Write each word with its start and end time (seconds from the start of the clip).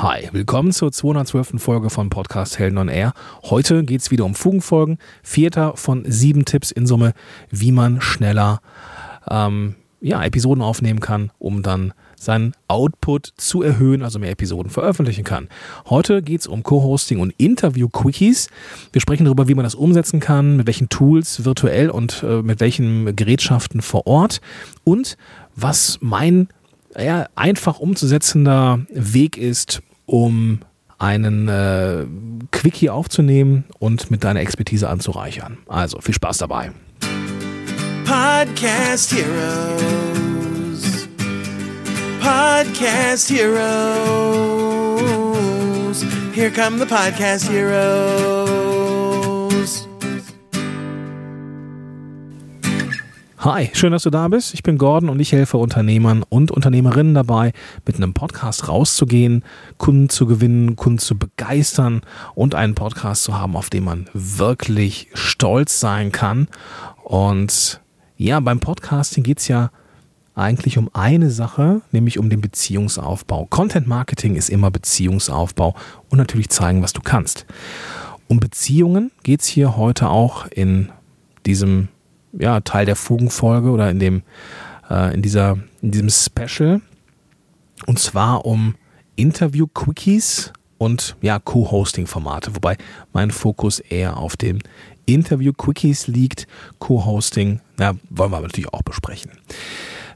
Hi, 0.00 0.28
willkommen 0.30 0.70
zur 0.70 0.92
212. 0.92 1.60
Folge 1.60 1.90
von 1.90 2.08
Podcast 2.08 2.60
Helden 2.60 2.78
on 2.78 2.86
Air. 2.86 3.14
Heute 3.42 3.82
geht 3.82 4.00
es 4.00 4.12
wieder 4.12 4.24
um 4.26 4.36
Fugenfolgen. 4.36 4.96
Vierter 5.24 5.76
von 5.76 6.04
sieben 6.06 6.44
Tipps 6.44 6.70
in 6.70 6.86
Summe, 6.86 7.14
wie 7.50 7.72
man 7.72 8.00
schneller 8.00 8.60
ähm, 9.28 9.74
ja, 10.00 10.22
Episoden 10.22 10.62
aufnehmen 10.62 11.00
kann, 11.00 11.32
um 11.40 11.64
dann 11.64 11.94
seinen 12.14 12.52
Output 12.68 13.32
zu 13.38 13.60
erhöhen, 13.60 14.04
also 14.04 14.20
mehr 14.20 14.30
Episoden 14.30 14.70
veröffentlichen 14.70 15.24
kann. 15.24 15.48
Heute 15.90 16.22
geht 16.22 16.42
es 16.42 16.46
um 16.46 16.62
Co-Hosting 16.62 17.18
und 17.18 17.34
Interview-Quickies. 17.36 18.50
Wir 18.92 19.00
sprechen 19.00 19.24
darüber, 19.24 19.48
wie 19.48 19.56
man 19.56 19.64
das 19.64 19.74
umsetzen 19.74 20.20
kann, 20.20 20.58
mit 20.58 20.68
welchen 20.68 20.88
Tools 20.88 21.44
virtuell 21.44 21.90
und 21.90 22.22
äh, 22.22 22.42
mit 22.42 22.60
welchen 22.60 23.16
Gerätschaften 23.16 23.82
vor 23.82 24.06
Ort 24.06 24.40
und 24.84 25.16
was 25.56 25.98
mein 26.00 26.50
ja, 26.96 27.26
einfach 27.34 27.80
umzusetzender 27.80 28.86
Weg 28.90 29.36
ist, 29.36 29.82
um 30.08 30.60
einen 30.98 31.48
äh, 31.48 32.04
Quickie 32.50 32.90
aufzunehmen 32.90 33.64
und 33.78 34.10
mit 34.10 34.24
deiner 34.24 34.40
Expertise 34.40 34.88
anzureichern. 34.88 35.58
Also 35.68 36.00
viel 36.00 36.14
Spaß 36.14 36.38
dabei. 36.38 36.72
Podcast 38.04 39.12
Heroes. 39.12 41.08
Podcast 42.20 43.30
Heroes. 43.30 43.68
Here 46.34 46.50
come 46.50 46.78
the 46.78 46.86
Podcast 46.86 47.48
Heroes. 47.48 48.57
Hi, 53.40 53.70
schön, 53.72 53.92
dass 53.92 54.02
du 54.02 54.10
da 54.10 54.26
bist. 54.26 54.52
Ich 54.52 54.64
bin 54.64 54.78
Gordon 54.78 55.08
und 55.08 55.20
ich 55.20 55.30
helfe 55.30 55.58
Unternehmern 55.58 56.24
und 56.28 56.50
Unternehmerinnen 56.50 57.14
dabei, 57.14 57.52
mit 57.86 57.94
einem 57.94 58.12
Podcast 58.12 58.66
rauszugehen, 58.66 59.44
Kunden 59.76 60.08
zu 60.08 60.26
gewinnen, 60.26 60.74
Kunden 60.74 60.98
zu 60.98 61.16
begeistern 61.16 62.00
und 62.34 62.56
einen 62.56 62.74
Podcast 62.74 63.22
zu 63.22 63.38
haben, 63.38 63.54
auf 63.54 63.70
den 63.70 63.84
man 63.84 64.10
wirklich 64.12 65.08
stolz 65.14 65.78
sein 65.78 66.10
kann. 66.10 66.48
Und 67.04 67.80
ja, 68.16 68.40
beim 68.40 68.58
Podcasting 68.58 69.22
geht 69.22 69.38
es 69.38 69.46
ja 69.46 69.70
eigentlich 70.34 70.76
um 70.76 70.90
eine 70.92 71.30
Sache, 71.30 71.82
nämlich 71.92 72.18
um 72.18 72.30
den 72.30 72.40
Beziehungsaufbau. 72.40 73.46
Content 73.46 73.86
Marketing 73.86 74.34
ist 74.34 74.50
immer 74.50 74.72
Beziehungsaufbau 74.72 75.76
und 76.08 76.18
natürlich 76.18 76.48
zeigen, 76.48 76.82
was 76.82 76.92
du 76.92 77.02
kannst. 77.02 77.46
Um 78.26 78.40
Beziehungen 78.40 79.12
geht 79.22 79.42
es 79.42 79.46
hier 79.46 79.76
heute 79.76 80.08
auch 80.08 80.48
in 80.48 80.88
diesem 81.46 81.86
ja, 82.38 82.60
Teil 82.60 82.86
der 82.86 82.96
Fugenfolge 82.96 83.70
oder 83.70 83.90
in 83.90 83.98
dem 83.98 84.22
äh, 84.90 85.14
in 85.14 85.22
dieser 85.22 85.58
in 85.82 85.90
diesem 85.90 86.10
Special 86.10 86.80
und 87.86 87.98
zwar 87.98 88.44
um 88.44 88.74
Interview 89.16 89.66
Quickies 89.66 90.52
und 90.78 91.16
ja 91.20 91.38
Co-Hosting 91.38 92.06
Formate, 92.06 92.54
wobei 92.54 92.76
mein 93.12 93.30
Fokus 93.30 93.80
eher 93.80 94.16
auf 94.16 94.36
dem 94.36 94.58
Interview 95.06 95.52
Quickies 95.52 96.06
liegt, 96.06 96.46
Co-Hosting, 96.78 97.60
ja, 97.80 97.94
wollen 98.10 98.30
wir 98.30 98.36
aber 98.36 98.46
natürlich 98.46 98.72
auch 98.72 98.82
besprechen. 98.82 99.32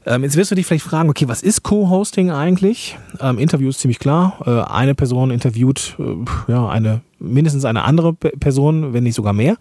Ähm, 0.05 0.23
jetzt 0.23 0.35
wirst 0.35 0.51
du 0.51 0.55
dich 0.55 0.65
vielleicht 0.65 0.85
fragen, 0.85 1.09
okay, 1.09 1.27
was 1.27 1.41
ist 1.41 1.63
Co-Hosting 1.63 2.29
eigentlich? 2.29 2.97
Ähm, 3.19 3.39
Interview 3.39 3.69
ist 3.69 3.79
ziemlich 3.79 3.99
klar. 3.99 4.37
Äh, 4.45 4.71
eine 4.71 4.95
Person 4.95 5.31
interviewt 5.31 5.95
äh, 5.97 6.51
ja 6.51 6.67
eine 6.67 7.01
mindestens 7.19 7.63
eine 7.63 7.83
andere 7.83 8.13
Person, 8.13 8.93
wenn 8.93 9.03
nicht 9.03 9.15
sogar 9.15 9.33
mehr. 9.33 9.55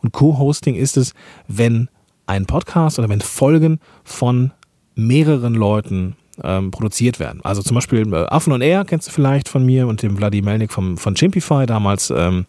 Und 0.00 0.12
Co-Hosting 0.12 0.76
ist 0.76 0.96
es, 0.96 1.14
wenn 1.48 1.88
ein 2.28 2.46
Podcast 2.46 2.98
oder 2.98 3.08
wenn 3.08 3.20
Folgen 3.20 3.80
von 4.04 4.52
mehreren 4.94 5.54
Leuten 5.54 6.16
ähm, 6.44 6.70
produziert 6.70 7.18
werden. 7.18 7.40
Also 7.42 7.62
zum 7.62 7.74
Beispiel 7.74 8.12
äh, 8.12 8.26
Affen 8.26 8.52
und 8.52 8.60
Air 8.60 8.84
kennst 8.84 9.08
du 9.08 9.12
vielleicht 9.12 9.48
von 9.48 9.64
mir 9.64 9.86
und 9.86 10.02
dem 10.02 10.16
Vladi 10.16 10.42
Melnik 10.42 10.72
vom, 10.72 10.96
von 10.98 11.14
Chimpify, 11.14 11.66
damals 11.66 12.10
ähm, 12.10 12.46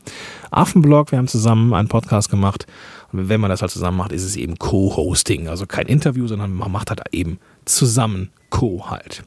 Affenblog. 0.52 1.12
Wir 1.12 1.18
haben 1.18 1.28
zusammen 1.28 1.74
einen 1.74 1.88
Podcast 1.88 2.30
gemacht. 2.30 2.68
Und 3.12 3.30
wenn 3.30 3.42
man 3.42 3.50
das 3.50 3.62
halt 3.62 3.72
zusammen 3.72 3.98
macht, 3.98 4.12
ist 4.12 4.24
es 4.24 4.36
eben 4.36 4.60
Co-Hosting. 4.60 5.48
Also 5.48 5.66
kein 5.66 5.88
Interview, 5.88 6.28
sondern 6.28 6.54
man 6.54 6.72
macht 6.72 6.90
halt 6.90 7.02
eben 7.12 7.40
zusammen 7.66 8.30
Co 8.50 8.90
halt. 8.90 9.24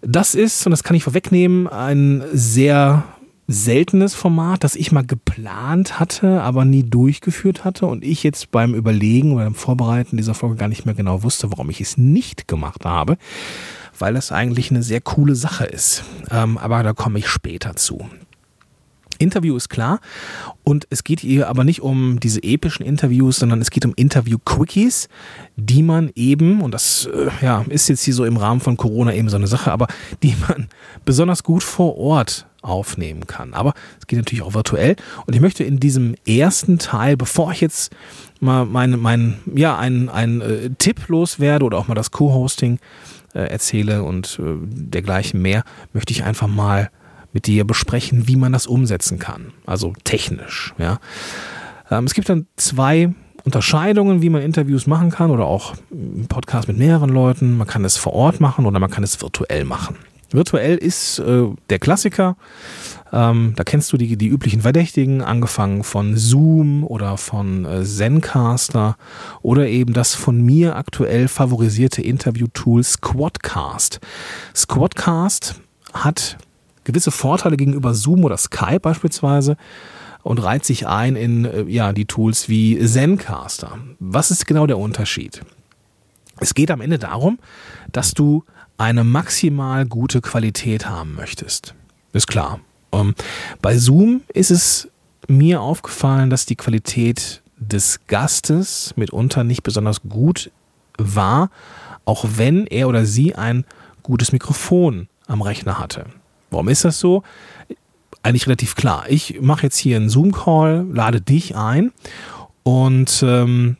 Das 0.00 0.34
ist, 0.34 0.64
und 0.66 0.70
das 0.70 0.84
kann 0.84 0.96
ich 0.96 1.04
vorwegnehmen, 1.04 1.66
ein 1.66 2.22
sehr 2.32 3.04
seltenes 3.48 4.14
Format, 4.14 4.64
das 4.64 4.74
ich 4.74 4.92
mal 4.92 5.06
geplant 5.06 6.00
hatte, 6.00 6.42
aber 6.42 6.64
nie 6.64 6.82
durchgeführt 6.82 7.64
hatte 7.64 7.86
und 7.86 8.04
ich 8.04 8.22
jetzt 8.22 8.50
beim 8.50 8.74
Überlegen 8.74 9.32
oder 9.32 9.44
beim 9.44 9.54
Vorbereiten 9.54 10.16
dieser 10.16 10.34
Folge 10.34 10.56
gar 10.56 10.68
nicht 10.68 10.84
mehr 10.84 10.94
genau 10.94 11.22
wusste, 11.22 11.50
warum 11.50 11.70
ich 11.70 11.80
es 11.80 11.96
nicht 11.96 12.48
gemacht 12.48 12.84
habe, 12.84 13.18
weil 13.98 14.16
es 14.16 14.32
eigentlich 14.32 14.70
eine 14.70 14.82
sehr 14.82 15.00
coole 15.00 15.34
Sache 15.34 15.64
ist. 15.64 16.04
Ähm, 16.30 16.58
aber 16.58 16.82
da 16.82 16.92
komme 16.92 17.18
ich 17.18 17.28
später 17.28 17.76
zu. 17.76 18.08
Interview 19.16 19.56
ist 19.56 19.68
klar 19.68 20.00
und 20.64 20.86
es 20.90 21.04
geht 21.04 21.20
hier 21.20 21.48
aber 21.48 21.64
nicht 21.64 21.82
um 21.82 22.20
diese 22.20 22.42
epischen 22.42 22.84
Interviews, 22.84 23.36
sondern 23.36 23.60
es 23.60 23.70
geht 23.70 23.84
um 23.84 23.94
Interview-Quickies, 23.94 25.08
die 25.56 25.82
man 25.82 26.10
eben, 26.14 26.60
und 26.60 26.72
das 26.72 27.08
äh, 27.12 27.28
ja, 27.44 27.64
ist 27.68 27.88
jetzt 27.88 28.02
hier 28.02 28.14
so 28.14 28.24
im 28.24 28.36
Rahmen 28.36 28.60
von 28.60 28.76
Corona 28.76 29.14
eben 29.14 29.28
so 29.28 29.36
eine 29.36 29.46
Sache, 29.46 29.72
aber 29.72 29.86
die 30.22 30.34
man 30.48 30.68
besonders 31.04 31.42
gut 31.42 31.62
vor 31.62 31.96
Ort 31.96 32.46
aufnehmen 32.62 33.26
kann. 33.26 33.54
Aber 33.54 33.74
es 34.00 34.06
geht 34.06 34.18
natürlich 34.18 34.42
auch 34.42 34.54
virtuell. 34.54 34.96
Und 35.26 35.34
ich 35.34 35.40
möchte 35.40 35.64
in 35.64 35.78
diesem 35.78 36.16
ersten 36.26 36.78
Teil, 36.78 37.16
bevor 37.16 37.52
ich 37.52 37.60
jetzt 37.60 37.94
mal 38.40 38.66
meinen, 38.66 39.00
mein, 39.00 39.38
ja, 39.54 39.78
einen, 39.78 40.08
einen 40.08 40.40
äh, 40.40 40.70
Tipp 40.78 41.08
loswerde 41.08 41.64
oder 41.64 41.78
auch 41.78 41.88
mal 41.88 41.94
das 41.94 42.10
Co-Hosting 42.10 42.78
äh, 43.34 43.40
erzähle 43.40 44.02
und 44.02 44.40
äh, 44.42 44.56
dergleichen 44.66 45.40
mehr, 45.40 45.62
möchte 45.92 46.12
ich 46.12 46.24
einfach 46.24 46.48
mal 46.48 46.90
mit 47.36 47.46
dir 47.46 47.66
besprechen, 47.66 48.28
wie 48.28 48.36
man 48.36 48.54
das 48.54 48.66
umsetzen 48.66 49.18
kann. 49.18 49.52
Also 49.66 49.92
technisch, 50.04 50.72
ja. 50.78 51.00
Ähm, 51.90 52.04
es 52.04 52.14
gibt 52.14 52.30
dann 52.30 52.46
zwei 52.56 53.12
Unterscheidungen, 53.44 54.22
wie 54.22 54.30
man 54.30 54.40
Interviews 54.40 54.86
machen 54.86 55.10
kann 55.10 55.30
oder 55.30 55.44
auch 55.44 55.74
einen 55.92 56.28
Podcast 56.28 56.66
mit 56.66 56.78
mehreren 56.78 57.10
Leuten. 57.10 57.58
Man 57.58 57.66
kann 57.66 57.84
es 57.84 57.98
vor 57.98 58.14
Ort 58.14 58.40
machen 58.40 58.64
oder 58.64 58.80
man 58.80 58.90
kann 58.90 59.04
es 59.04 59.20
virtuell 59.20 59.64
machen. 59.64 59.96
Virtuell 60.30 60.78
ist 60.78 61.18
äh, 61.18 61.44
der 61.68 61.78
Klassiker. 61.78 62.38
Ähm, 63.12 63.52
da 63.54 63.64
kennst 63.64 63.92
du 63.92 63.98
die, 63.98 64.16
die 64.16 64.28
üblichen 64.28 64.62
Verdächtigen, 64.62 65.20
angefangen 65.20 65.84
von 65.84 66.16
Zoom 66.16 66.84
oder 66.84 67.18
von 67.18 67.66
äh, 67.66 67.84
Zencaster 67.84 68.96
oder 69.42 69.68
eben 69.68 69.92
das 69.92 70.14
von 70.14 70.40
mir 70.40 70.74
aktuell 70.74 71.28
favorisierte 71.28 72.00
Interview-Tool 72.00 72.82
Squadcast. 72.82 74.00
Squadcast 74.54 75.60
hat 75.92 76.38
gewisse 76.86 77.10
Vorteile 77.10 77.56
gegenüber 77.56 77.92
Zoom 77.92 78.24
oder 78.24 78.38
Skype 78.38 78.80
beispielsweise 78.80 79.56
und 80.22 80.42
reiht 80.42 80.64
sich 80.64 80.86
ein 80.86 81.16
in 81.16 81.44
äh, 81.44 81.62
ja, 81.64 81.92
die 81.92 82.06
Tools 82.06 82.48
wie 82.48 82.82
Zencaster. 82.84 83.78
Was 84.00 84.30
ist 84.30 84.46
genau 84.46 84.66
der 84.66 84.78
Unterschied? 84.78 85.42
Es 86.40 86.54
geht 86.54 86.70
am 86.70 86.80
Ende 86.80 86.98
darum, 86.98 87.38
dass 87.92 88.12
du 88.12 88.44
eine 88.78 89.04
maximal 89.04 89.86
gute 89.86 90.20
Qualität 90.20 90.88
haben 90.88 91.14
möchtest. 91.14 91.74
Ist 92.12 92.26
klar. 92.26 92.60
Ähm, 92.92 93.14
bei 93.62 93.76
Zoom 93.78 94.22
ist 94.32 94.50
es 94.50 94.88
mir 95.28 95.60
aufgefallen, 95.60 96.30
dass 96.30 96.46
die 96.46 96.56
Qualität 96.56 97.42
des 97.58 98.00
Gastes 98.06 98.94
mitunter 98.96 99.44
nicht 99.44 99.62
besonders 99.62 100.02
gut 100.02 100.50
war, 100.98 101.50
auch 102.04 102.24
wenn 102.36 102.66
er 102.66 102.88
oder 102.88 103.06
sie 103.06 103.34
ein 103.34 103.64
gutes 104.02 104.32
Mikrofon 104.32 105.08
am 105.26 105.42
Rechner 105.42 105.78
hatte. 105.78 106.06
Warum 106.50 106.68
ist 106.68 106.84
das 106.84 106.98
so? 106.98 107.22
Eigentlich 108.22 108.46
relativ 108.46 108.74
klar. 108.74 109.04
Ich 109.08 109.40
mache 109.40 109.64
jetzt 109.64 109.76
hier 109.76 109.96
einen 109.96 110.08
Zoom-Call, 110.08 110.86
lade 110.90 111.20
dich 111.20 111.56
ein 111.56 111.92
und 112.62 113.22
ähm, 113.26 113.76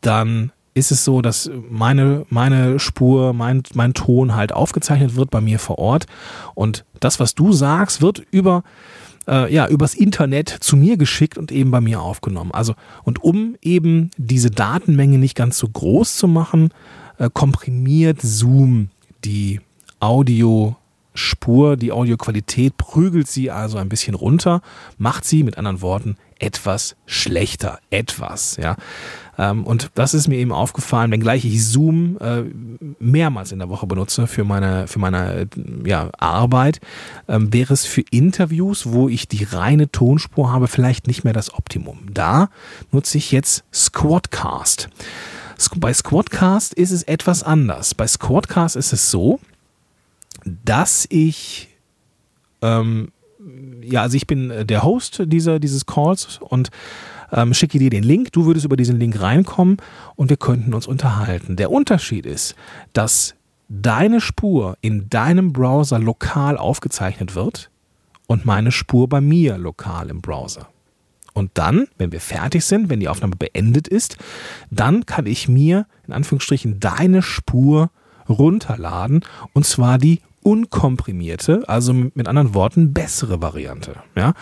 dann 0.00 0.52
ist 0.76 0.92
es 0.92 1.04
so, 1.04 1.22
dass 1.22 1.50
meine, 1.70 2.26
meine 2.28 2.78
Spur, 2.78 3.32
mein, 3.32 3.62
mein 3.72 3.94
Ton 3.94 4.34
halt 4.34 4.52
aufgezeichnet 4.52 5.16
wird 5.16 5.30
bei 5.30 5.40
mir 5.40 5.58
vor 5.58 5.78
Ort. 5.78 6.06
Und 6.54 6.84
das, 7.00 7.18
was 7.18 7.34
du 7.34 7.52
sagst, 7.52 8.02
wird 8.02 8.22
über, 8.30 8.62
äh, 9.26 9.52
ja, 9.52 9.66
übers 9.68 9.94
Internet 9.94 10.50
zu 10.50 10.76
mir 10.76 10.98
geschickt 10.98 11.38
und 11.38 11.50
eben 11.50 11.70
bei 11.70 11.80
mir 11.80 12.02
aufgenommen. 12.02 12.50
Also, 12.52 12.74
und 13.04 13.24
um 13.24 13.56
eben 13.62 14.10
diese 14.18 14.50
Datenmenge 14.50 15.16
nicht 15.16 15.34
ganz 15.34 15.56
so 15.56 15.66
groß 15.66 16.18
zu 16.18 16.28
machen, 16.28 16.68
äh, 17.16 17.30
komprimiert 17.32 18.20
Zoom 18.20 18.90
die 19.24 19.62
Audio 19.98 20.76
Spur, 21.16 21.76
die 21.76 21.92
Audioqualität, 21.92 22.76
prügelt 22.76 23.28
sie 23.28 23.50
also 23.50 23.78
ein 23.78 23.88
bisschen 23.88 24.14
runter, 24.14 24.62
macht 24.98 25.24
sie 25.24 25.42
mit 25.42 25.58
anderen 25.58 25.80
Worten 25.80 26.16
etwas 26.38 26.96
schlechter. 27.06 27.78
Etwas, 27.90 28.56
ja. 28.56 28.76
Ähm, 29.38 29.64
und 29.64 29.90
das 29.94 30.14
ist 30.14 30.28
mir 30.28 30.38
eben 30.38 30.52
aufgefallen, 30.52 31.10
wenngleich 31.10 31.44
ich 31.44 31.64
Zoom 31.64 32.18
äh, 32.18 32.44
mehrmals 32.98 33.52
in 33.52 33.58
der 33.58 33.68
Woche 33.68 33.86
benutze 33.86 34.26
für 34.26 34.44
meine, 34.44 34.86
für 34.86 34.98
meine 34.98 35.48
ja, 35.84 36.10
Arbeit, 36.18 36.80
ähm, 37.28 37.52
wäre 37.52 37.72
es 37.72 37.84
für 37.84 38.02
Interviews, 38.10 38.86
wo 38.86 39.08
ich 39.08 39.28
die 39.28 39.44
reine 39.44 39.90
Tonspur 39.90 40.52
habe, 40.52 40.68
vielleicht 40.68 41.06
nicht 41.06 41.24
mehr 41.24 41.32
das 41.32 41.52
Optimum. 41.54 42.00
Da 42.12 42.48
nutze 42.92 43.18
ich 43.18 43.32
jetzt 43.32 43.64
Squadcast. 43.72 44.88
Bei 45.76 45.92
Squadcast 45.92 46.74
ist 46.74 46.90
es 46.90 47.02
etwas 47.04 47.42
anders. 47.42 47.94
Bei 47.94 48.06
Squadcast 48.06 48.76
ist 48.76 48.92
es 48.92 49.10
so, 49.10 49.40
dass 50.64 51.06
ich 51.10 51.68
ähm, 52.62 53.12
ja, 53.82 54.02
also 54.02 54.16
ich 54.16 54.26
bin 54.26 54.66
der 54.66 54.82
Host 54.82 55.22
dieser, 55.26 55.60
dieses 55.60 55.86
Calls 55.86 56.38
und 56.40 56.70
ähm, 57.32 57.54
schicke 57.54 57.78
dir 57.78 57.90
den 57.90 58.02
Link. 58.02 58.32
Du 58.32 58.46
würdest 58.46 58.64
über 58.64 58.76
diesen 58.76 58.98
Link 58.98 59.20
reinkommen 59.20 59.78
und 60.16 60.30
wir 60.30 60.36
könnten 60.36 60.74
uns 60.74 60.86
unterhalten. 60.86 61.56
Der 61.56 61.70
Unterschied 61.70 62.26
ist, 62.26 62.54
dass 62.92 63.34
deine 63.68 64.20
Spur 64.20 64.76
in 64.80 65.08
deinem 65.08 65.52
Browser 65.52 65.98
lokal 65.98 66.56
aufgezeichnet 66.56 67.34
wird 67.34 67.70
und 68.26 68.44
meine 68.44 68.72
Spur 68.72 69.08
bei 69.08 69.20
mir 69.20 69.58
lokal 69.58 70.10
im 70.10 70.20
Browser. 70.20 70.68
Und 71.32 71.50
dann, 71.54 71.86
wenn 71.98 72.12
wir 72.12 72.20
fertig 72.20 72.64
sind, 72.64 72.88
wenn 72.88 73.00
die 73.00 73.08
Aufnahme 73.08 73.36
beendet 73.36 73.88
ist, 73.88 74.16
dann 74.70 75.04
kann 75.04 75.26
ich 75.26 75.48
mir 75.48 75.86
in 76.06 76.14
Anführungsstrichen 76.14 76.80
deine 76.80 77.22
Spur 77.22 77.90
runterladen 78.28 79.20
und 79.52 79.66
zwar 79.66 79.98
die 79.98 80.20
unkomprimierte, 80.46 81.64
also 81.66 81.92
mit 81.92 82.28
anderen 82.28 82.54
Worten 82.54 82.92
bessere 82.92 83.42
Variante. 83.42 83.96
Ja? 84.14 84.32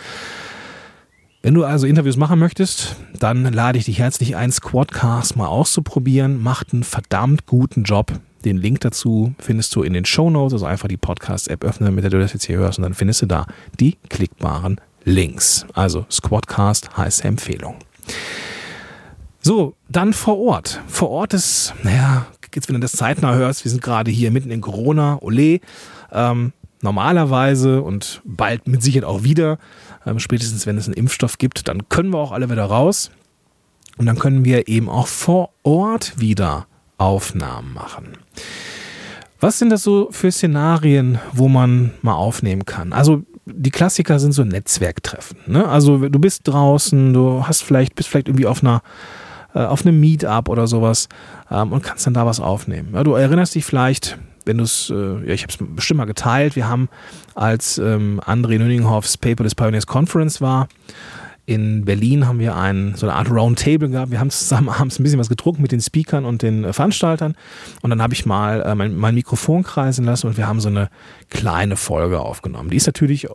Wenn 1.41 1.55
du 1.55 1.65
also 1.65 1.87
Interviews 1.87 2.19
machen 2.19 2.39
möchtest, 2.39 2.97
dann 3.19 3.51
lade 3.51 3.79
ich 3.79 3.87
dich 3.87 4.01
herzlich 4.01 4.37
ein, 4.37 4.53
Squadcast 4.53 5.37
mal 5.37 5.47
auszuprobieren. 5.47 6.43
Macht 6.43 6.75
einen 6.75 6.85
verdammt 6.85 7.47
guten 7.47 7.85
Job. 7.85 8.13
Den 8.45 8.59
Link 8.59 8.81
dazu 8.81 9.35
findest 9.39 9.75
du 9.75 9.83
in 9.83 9.95
den 9.95 10.05
Show 10.05 10.29
Notes, 10.29 10.53
also 10.53 10.67
einfach 10.67 10.89
die 10.89 10.99
Podcast-App 10.99 11.65
öffnen, 11.65 11.95
mit 11.95 12.05
der 12.05 12.11
du 12.11 12.19
das 12.19 12.35
jetzt 12.35 12.45
hier 12.45 12.59
hörst, 12.59 12.79
und 12.79 12.83
dann 12.83 12.93
findest 12.93 13.23
du 13.23 13.27
da 13.27 13.47
die 13.81 13.97
klickbaren 14.11 14.79
Links. 15.05 15.65
Also 15.73 16.05
Squadcast, 16.11 16.99
heiße 16.99 17.25
Empfehlung. 17.25 17.77
So, 19.41 19.75
dann 19.89 20.13
vor 20.13 20.39
Ort. 20.39 20.83
Vor 20.87 21.09
Ort 21.11 21.33
ist, 21.33 21.75
naja, 21.83 22.27
jetzt 22.55 22.69
wenn 22.69 22.75
du 22.75 22.81
das 22.81 22.93
zeitnah 22.93 23.35
hörst, 23.35 23.65
wir 23.65 23.71
sind 23.71 23.83
gerade 23.83 24.11
hier 24.11 24.31
mitten 24.31 24.51
in 24.51 24.61
Corona, 24.61 25.19
ole. 25.21 25.61
Ähm, 26.15 26.53
normalerweise 26.81 27.83
und 27.83 28.23
bald 28.25 28.69
mit 28.69 28.83
Sicherheit 28.83 29.09
auch 29.09 29.25
wieder, 29.25 29.59
ähm, 30.07 30.19
spätestens 30.19 30.67
wenn 30.67 30.79
es 30.79 30.87
einen 30.87 30.95
Impfstoff 30.95 31.39
gibt, 31.39 31.67
dann 31.69 31.89
können 31.89 32.11
wir 32.11 32.19
auch 32.19 32.33
alle 32.33 32.51
wieder 32.51 32.65
raus. 32.65 33.11
Und 33.97 34.07
dann 34.07 34.19
können 34.19 34.45
wir 34.45 34.69
eben 34.69 34.89
auch 34.89 35.07
vor 35.07 35.51
Ort 35.63 36.19
wieder 36.19 36.67
Aufnahmen 36.99 37.73
machen. 37.75 38.19
Was 39.41 39.59
sind 39.59 39.71
das 39.71 39.83
so 39.83 40.09
für 40.11 40.33
Szenarien, 40.33 41.19
wo 41.33 41.49
man 41.49 41.93
mal 42.03 42.15
aufnehmen 42.15 42.65
kann? 42.65 42.93
Also 42.93 43.23
die 43.47 43.71
Klassiker 43.71 44.19
sind 44.19 44.33
so 44.33 44.43
Netzwerktreffen. 44.43 45.39
Ne? 45.47 45.69
Also 45.69 46.09
du 46.09 46.19
bist 46.19 46.43
draußen, 46.45 47.13
du 47.13 47.47
hast 47.47 47.63
vielleicht, 47.63 47.95
bist 47.95 48.09
vielleicht 48.09 48.29
irgendwie 48.29 48.47
auf 48.47 48.63
einer 48.63 48.83
äh, 49.55 49.61
auf 49.61 49.87
einem 49.87 50.01
Meetup 50.01 50.49
oder 50.49 50.67
sowas 50.67 51.09
ähm, 51.51 51.73
und 51.73 51.83
kannst 51.83 52.07
dann 52.07 52.15
da 52.15 52.27
was 52.27 52.41
aufnehmen. 52.41 52.91
Ja, 52.95 53.05
du 53.05 53.15
erinnerst 53.15 53.55
dich 53.55 53.65
vielleicht, 53.65 54.19
wenn 54.45 54.59
du 54.59 54.65
es, 54.65 54.91
äh, 54.91 54.95
ja, 55.27 55.35
ich 55.35 55.43
habe 55.43 55.53
es 55.53 55.59
bestimmt 55.61 55.99
mal 55.99 56.05
geteilt, 56.05 56.57
wir 56.57 56.69
haben, 56.69 56.89
als 57.35 57.79
ähm, 57.79 58.21
André 58.25 58.59
Nüninghoffs 58.59 59.17
Paper 59.17 59.45
des 59.45 59.55
Pioneers 59.55 59.87
Conference 59.87 60.41
war, 60.41 60.69
in 61.47 61.85
Berlin 61.85 62.27
haben 62.27 62.39
wir 62.39 62.57
ein, 62.57 62.95
so 62.97 63.07
eine 63.07 63.17
Art 63.17 63.31
Roundtable 63.31 63.91
gehabt. 63.91 64.11
Wir 64.11 64.19
haben 64.19 64.31
zusammen 64.31 64.69
abends 64.71 64.99
ein 64.99 65.03
bisschen 65.03 65.19
was 65.19 65.29
getrunken 65.29 65.61
mit 65.61 65.73
den 65.73 65.81
Speakern 65.81 66.25
und 66.25 66.43
den 66.43 66.65
äh, 66.65 66.73
Veranstaltern. 66.73 67.35
Und 67.83 67.91
dann 67.91 68.01
habe 68.01 68.15
ich 68.15 68.25
mal 68.25 68.63
äh, 68.63 68.75
mein, 68.75 68.97
mein, 68.97 69.15
Mikrofon 69.15 69.63
kreisen 69.63 70.07
lassen 70.07 70.27
und 70.27 70.37
wir 70.39 70.47
haben 70.47 70.61
so 70.61 70.69
eine 70.69 70.89
kleine 71.29 71.77
Folge 71.77 72.21
aufgenommen. 72.21 72.71
Die 72.71 72.77
ist 72.77 72.87
natürlich 72.87 73.29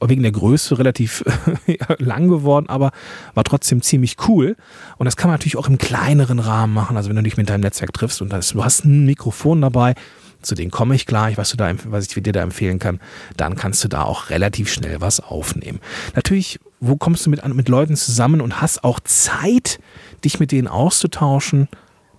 wegen 0.00 0.22
der 0.22 0.32
Größe 0.32 0.78
relativ 0.78 1.24
lang 1.98 2.28
geworden, 2.28 2.68
aber 2.68 2.92
war 3.34 3.44
trotzdem 3.44 3.82
ziemlich 3.82 4.16
cool. 4.28 4.56
Und 4.96 5.06
das 5.06 5.16
kann 5.16 5.28
man 5.28 5.34
natürlich 5.34 5.56
auch 5.56 5.68
im 5.68 5.78
kleineren 5.78 6.38
Rahmen 6.38 6.72
machen. 6.72 6.96
Also 6.96 7.08
wenn 7.08 7.16
du 7.16 7.22
dich 7.22 7.36
mit 7.36 7.50
deinem 7.50 7.62
Netzwerk 7.62 7.92
triffst 7.92 8.22
und 8.22 8.32
das, 8.32 8.50
du 8.50 8.64
hast 8.64 8.84
ein 8.84 9.06
Mikrofon 9.06 9.60
dabei, 9.60 9.94
zu 10.42 10.54
denen 10.54 10.70
komme 10.70 10.94
ich 10.94 11.06
gleich, 11.06 11.38
was, 11.38 11.50
du 11.50 11.56
da, 11.56 11.72
was 11.84 12.06
ich 12.06 12.22
dir 12.22 12.32
da 12.32 12.42
empfehlen 12.42 12.78
kann, 12.78 13.00
dann 13.36 13.56
kannst 13.56 13.82
du 13.84 13.88
da 13.88 14.02
auch 14.02 14.30
relativ 14.30 14.72
schnell 14.72 15.00
was 15.00 15.20
aufnehmen. 15.20 15.80
Natürlich, 16.14 16.60
wo 16.80 16.96
kommst 16.96 17.26
du 17.26 17.30
mit, 17.30 17.46
mit 17.54 17.68
Leuten 17.68 17.96
zusammen 17.96 18.40
und 18.40 18.60
hast 18.60 18.84
auch 18.84 19.00
Zeit, 19.00 19.80
dich 20.24 20.40
mit 20.40 20.52
denen 20.52 20.68
auszutauschen? 20.68 21.68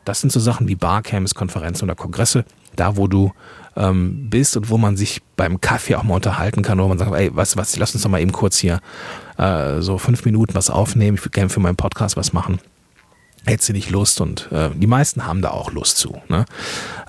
Das 0.05 0.21
sind 0.21 0.31
so 0.31 0.39
Sachen 0.39 0.67
wie 0.67 0.75
Barcamps, 0.75 1.35
Konferenzen 1.35 1.85
oder 1.85 1.95
Kongresse, 1.95 2.45
da 2.75 2.97
wo 2.97 3.07
du 3.07 3.33
ähm, 3.75 4.29
bist 4.29 4.57
und 4.57 4.69
wo 4.69 4.77
man 4.77 4.97
sich 4.97 5.21
beim 5.35 5.61
Kaffee 5.61 5.95
auch 5.95 6.03
mal 6.03 6.15
unterhalten 6.15 6.61
kann, 6.61 6.79
wo 6.79 6.87
man 6.87 6.97
sagt, 6.97 7.13
ey, 7.13 7.31
was, 7.33 7.57
was, 7.57 7.77
lass 7.77 7.93
uns 7.93 8.03
doch 8.03 8.09
mal 8.09 8.21
eben 8.21 8.31
kurz 8.31 8.57
hier 8.57 8.79
äh, 9.37 9.81
so 9.81 9.97
fünf 9.97 10.25
Minuten 10.25 10.55
was 10.55 10.69
aufnehmen, 10.69 11.15
ich 11.17 11.23
würde 11.23 11.31
gerne 11.31 11.49
für 11.49 11.59
meinen 11.59 11.75
Podcast 11.75 12.17
was 12.17 12.33
machen 12.33 12.59
hättest 13.47 13.69
du 13.69 13.73
nicht 13.73 13.89
Lust 13.89 14.21
und 14.21 14.49
äh, 14.51 14.69
die 14.75 14.87
meisten 14.87 15.25
haben 15.25 15.41
da 15.41 15.51
auch 15.51 15.71
Lust 15.71 15.97
zu. 15.97 16.21
Ne? 16.27 16.45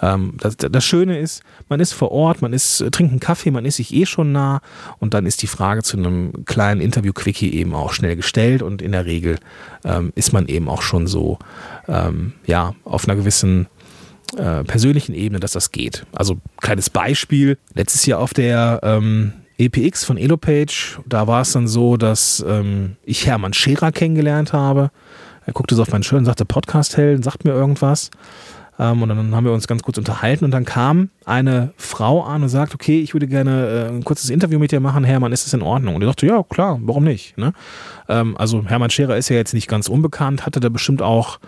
Ähm, 0.00 0.34
das, 0.38 0.56
das, 0.56 0.84
Schöne 0.84 1.18
ist, 1.18 1.42
man 1.68 1.80
ist 1.80 1.92
vor 1.92 2.12
Ort, 2.12 2.40
man 2.40 2.52
ist, 2.52 2.80
äh, 2.80 2.90
trinkt 2.90 3.12
einen 3.12 3.20
Kaffee, 3.20 3.50
man 3.50 3.64
ist 3.64 3.76
sich 3.76 3.92
eh 3.92 4.06
schon 4.06 4.32
nah 4.32 4.60
und 4.98 5.14
dann 5.14 5.26
ist 5.26 5.42
die 5.42 5.46
Frage 5.48 5.82
zu 5.82 5.96
einem 5.96 6.44
kleinen 6.44 6.80
Interview-Quickie 6.80 7.52
eben 7.52 7.74
auch 7.74 7.92
schnell 7.92 8.16
gestellt 8.16 8.62
und 8.62 8.80
in 8.80 8.92
der 8.92 9.04
Regel 9.04 9.38
ähm, 9.84 10.12
ist 10.14 10.32
man 10.32 10.46
eben 10.46 10.68
auch 10.68 10.82
schon 10.82 11.06
so 11.06 11.38
ähm, 11.88 12.34
ja, 12.46 12.74
auf 12.84 13.08
einer 13.08 13.16
gewissen 13.16 13.66
äh, 14.36 14.62
persönlichen 14.64 15.14
Ebene, 15.14 15.40
dass 15.40 15.52
das 15.52 15.72
geht. 15.72 16.06
Also 16.12 16.38
kleines 16.60 16.90
Beispiel, 16.90 17.58
letztes 17.74 18.06
Jahr 18.06 18.20
auf 18.20 18.32
der 18.32 18.80
ähm, 18.82 19.32
EPX 19.58 20.04
von 20.04 20.16
Elopage, 20.16 21.00
da 21.06 21.26
war 21.26 21.40
es 21.40 21.52
dann 21.52 21.66
so, 21.66 21.96
dass 21.96 22.44
ähm, 22.46 22.96
ich 23.04 23.26
Hermann 23.26 23.54
Scherer 23.54 23.90
kennengelernt 23.90 24.52
habe 24.52 24.90
er 25.48 25.54
guckte 25.54 25.74
so 25.74 25.80
auf 25.80 25.90
meinen 25.90 26.02
Schirm 26.02 26.18
und 26.18 26.24
sagte, 26.26 26.44
Podcast-Helden, 26.44 27.22
sagt 27.22 27.46
mir 27.46 27.52
irgendwas. 27.52 28.10
Ähm, 28.78 29.00
und 29.00 29.08
dann 29.08 29.34
haben 29.34 29.44
wir 29.46 29.52
uns 29.52 29.66
ganz 29.66 29.82
kurz 29.82 29.96
unterhalten 29.96 30.44
und 30.44 30.50
dann 30.50 30.66
kam 30.66 31.08
eine 31.24 31.72
Frau 31.78 32.22
an 32.22 32.42
und 32.42 32.50
sagt, 32.50 32.74
okay, 32.74 33.00
ich 33.00 33.14
würde 33.14 33.26
gerne 33.26 33.66
äh, 33.66 33.88
ein 33.88 34.04
kurzes 34.04 34.28
Interview 34.28 34.58
mit 34.58 34.72
dir 34.72 34.80
machen, 34.80 35.04
Hermann, 35.04 35.32
ist 35.32 35.46
das 35.46 35.54
in 35.54 35.62
Ordnung? 35.62 35.94
Und 35.94 36.02
ich 36.02 36.08
dachte, 36.08 36.26
ja, 36.26 36.42
klar, 36.42 36.78
warum 36.82 37.04
nicht? 37.04 37.38
Ne? 37.38 37.54
Ähm, 38.10 38.36
also 38.36 38.62
Hermann 38.66 38.90
Scherer 38.90 39.16
ist 39.16 39.30
ja 39.30 39.36
jetzt 39.36 39.54
nicht 39.54 39.68
ganz 39.68 39.88
unbekannt, 39.88 40.44
hatte 40.44 40.60
da 40.60 40.68
bestimmt 40.68 41.00
auch 41.00 41.40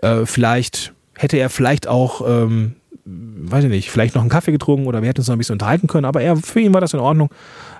äh, 0.00 0.26
vielleicht, 0.26 0.94
hätte 1.16 1.36
er 1.36 1.50
vielleicht 1.50 1.88
auch 1.88 2.22
ähm, 2.24 2.76
weiß 3.04 3.64
ich 3.64 3.70
nicht, 3.70 3.90
vielleicht 3.90 4.14
noch 4.14 4.22
einen 4.22 4.30
Kaffee 4.30 4.52
getrunken 4.52 4.86
oder 4.86 5.02
wir 5.02 5.08
hätten 5.08 5.20
uns 5.20 5.28
noch 5.28 5.34
ein 5.34 5.38
bisschen 5.38 5.54
unterhalten 5.54 5.88
können, 5.88 6.06
aber 6.06 6.22
er, 6.22 6.36
für 6.36 6.60
ihn 6.60 6.72
war 6.72 6.80
das 6.80 6.94
in 6.94 7.00
Ordnung. 7.00 7.30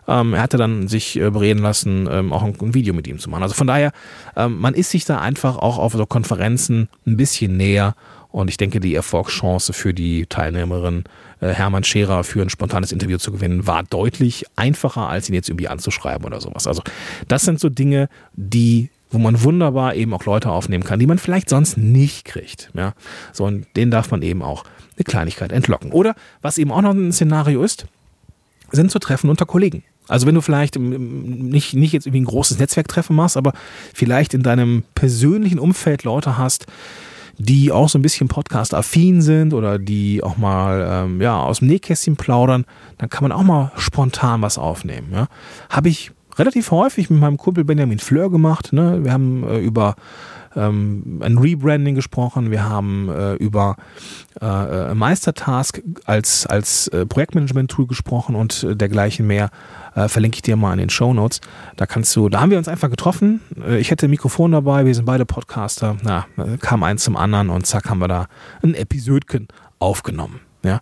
Ähm, 0.06 0.34
er 0.34 0.42
hatte 0.42 0.56
dann 0.56 0.88
sich 0.88 1.16
äh, 1.16 1.30
bereden 1.30 1.62
lassen, 1.62 2.08
ähm, 2.10 2.32
auch 2.32 2.42
ein, 2.42 2.54
ein, 2.60 2.74
Video 2.74 2.94
mit 2.94 3.06
ihm 3.06 3.18
zu 3.18 3.30
machen. 3.30 3.42
Also 3.42 3.54
von 3.54 3.66
daher, 3.66 3.92
ähm, 4.36 4.58
man 4.58 4.74
ist 4.74 4.90
sich 4.90 5.04
da 5.04 5.18
einfach 5.18 5.56
auch 5.56 5.78
auf 5.78 5.92
so 5.92 6.06
Konferenzen 6.06 6.88
ein 7.06 7.16
bisschen 7.16 7.56
näher 7.56 7.94
und 8.30 8.48
ich 8.50 8.56
denke, 8.56 8.80
die 8.80 8.94
Erfolgschance 8.94 9.72
für 9.72 9.94
die 9.94 10.26
Teilnehmerin 10.26 11.04
äh, 11.40 11.48
Hermann 11.48 11.84
Scherer 11.84 12.24
für 12.24 12.42
ein 12.42 12.50
spontanes 12.50 12.90
Interview 12.90 13.18
zu 13.18 13.30
gewinnen, 13.30 13.66
war 13.66 13.84
deutlich 13.84 14.44
einfacher, 14.56 15.08
als 15.08 15.28
ihn 15.28 15.34
jetzt 15.36 15.48
irgendwie 15.48 15.68
anzuschreiben 15.68 16.26
oder 16.26 16.40
sowas. 16.40 16.66
Also 16.66 16.82
das 17.28 17.44
sind 17.44 17.60
so 17.60 17.68
Dinge, 17.68 18.08
die 18.34 18.90
wo 19.14 19.18
man 19.18 19.42
wunderbar 19.44 19.94
eben 19.94 20.12
auch 20.12 20.24
Leute 20.24 20.50
aufnehmen 20.50 20.82
kann, 20.82 20.98
die 20.98 21.06
man 21.06 21.18
vielleicht 21.18 21.48
sonst 21.48 21.78
nicht 21.78 22.24
kriegt. 22.24 22.70
Ja? 22.74 22.94
So, 23.32 23.44
und 23.44 23.66
denen 23.76 23.92
darf 23.92 24.10
man 24.10 24.22
eben 24.22 24.42
auch 24.42 24.64
eine 24.96 25.04
Kleinigkeit 25.04 25.52
entlocken. 25.52 25.92
Oder 25.92 26.16
was 26.42 26.58
eben 26.58 26.72
auch 26.72 26.82
noch 26.82 26.90
ein 26.90 27.12
Szenario 27.12 27.62
ist, 27.62 27.86
sind 28.72 28.90
zu 28.90 28.98
Treffen 28.98 29.30
unter 29.30 29.46
Kollegen. 29.46 29.84
Also 30.08 30.26
wenn 30.26 30.34
du 30.34 30.40
vielleicht 30.40 30.78
nicht, 30.78 31.74
nicht 31.74 31.92
jetzt 31.92 32.06
irgendwie 32.06 32.22
ein 32.22 32.26
großes 32.26 32.58
Netzwerktreffen 32.58 33.16
machst, 33.16 33.36
aber 33.36 33.52
vielleicht 33.94 34.34
in 34.34 34.42
deinem 34.42 34.84
persönlichen 34.94 35.58
Umfeld 35.58 36.04
Leute 36.04 36.36
hast, 36.36 36.66
die 37.38 37.72
auch 37.72 37.88
so 37.88 37.98
ein 37.98 38.02
bisschen 38.02 38.28
Podcast-affin 38.28 39.22
sind 39.22 39.54
oder 39.54 39.78
die 39.78 40.22
auch 40.22 40.36
mal 40.36 41.04
ähm, 41.06 41.20
ja, 41.20 41.40
aus 41.40 41.58
dem 41.58 41.68
Nähkästchen 41.68 42.16
plaudern, 42.16 42.64
dann 42.98 43.10
kann 43.10 43.22
man 43.22 43.32
auch 43.32 43.42
mal 43.42 43.72
spontan 43.76 44.42
was 44.42 44.58
aufnehmen. 44.58 45.08
Ja. 45.12 45.28
Habe 45.68 45.88
ich 45.88 46.12
relativ 46.36 46.70
häufig 46.70 47.10
mit 47.10 47.20
meinem 47.20 47.36
Kumpel 47.36 47.64
Benjamin 47.64 47.98
Fleur 47.98 48.30
gemacht. 48.30 48.72
Ne? 48.72 49.04
Wir 49.04 49.12
haben 49.12 49.44
äh, 49.44 49.58
über 49.58 49.96
ähm, 50.56 51.20
ein 51.22 51.38
Rebranding 51.38 51.94
gesprochen, 51.94 52.50
wir 52.50 52.68
haben 52.68 53.08
äh, 53.08 53.34
über 53.34 53.76
äh, 54.40 54.46
äh, 54.90 54.94
Meistertask 54.94 55.82
als, 56.04 56.46
als 56.46 56.88
äh, 56.88 57.06
Projektmanagement-Tool 57.06 57.86
gesprochen 57.86 58.34
und 58.34 58.64
äh, 58.64 58.76
dergleichen 58.76 59.26
mehr. 59.26 59.50
Äh, 59.94 60.08
verlinke 60.08 60.36
ich 60.36 60.42
dir 60.42 60.56
mal 60.56 60.72
in 60.72 60.78
den 60.78 60.90
Show 60.90 61.14
Notes. 61.14 61.40
Da 61.76 61.86
kannst 61.86 62.14
du, 62.16 62.28
da 62.28 62.40
haben 62.40 62.50
wir 62.50 62.58
uns 62.58 62.68
einfach 62.68 62.90
getroffen. 62.90 63.40
ich 63.78 63.90
hätte 63.90 64.06
ein 64.06 64.10
Mikrofon 64.10 64.50
dabei, 64.52 64.86
wir 64.86 64.94
sind 64.94 65.04
beide 65.04 65.24
Podcaster. 65.24 65.96
Na, 66.02 66.26
kam 66.60 66.82
eins 66.82 67.04
zum 67.04 67.16
anderen 67.16 67.48
und 67.48 67.64
zack 67.66 67.88
haben 67.88 68.00
wir 68.00 68.08
da 68.08 68.26
ein 68.62 68.74
Episodchen 68.74 69.46
aufgenommen. 69.78 70.40
Ja. 70.64 70.80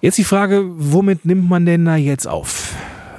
Jetzt 0.00 0.16
die 0.16 0.24
Frage, 0.24 0.64
womit 0.76 1.24
nimmt 1.24 1.48
man 1.48 1.66
denn 1.66 1.84
da 1.84 1.96
jetzt 1.96 2.26
auf? 2.26 2.74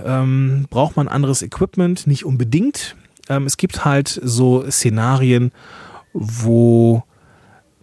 Ähm, 0.05 0.65
braucht 0.69 0.95
man 0.95 1.07
anderes 1.07 1.41
Equipment? 1.41 2.07
Nicht 2.07 2.25
unbedingt. 2.25 2.95
Ähm, 3.29 3.45
es 3.45 3.57
gibt 3.57 3.85
halt 3.85 4.19
so 4.21 4.69
Szenarien, 4.69 5.51
wo 6.13 7.03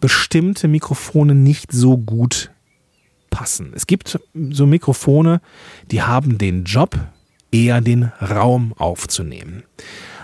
bestimmte 0.01 0.69
Mikrofone 0.69 1.35
nicht 1.35 1.73
so 1.73 1.97
gut 1.97 2.51
passen. 3.31 3.73
Es 3.75 3.87
gibt 3.87 4.19
so 4.51 4.67
Mikrofone, 4.67 5.41
die 5.91 6.03
haben 6.03 6.39
den 6.39 6.65
Job, 6.65 6.99
eher 7.53 7.81
den 7.81 8.13
Raum 8.21 8.75
aufzunehmen. 8.77 9.63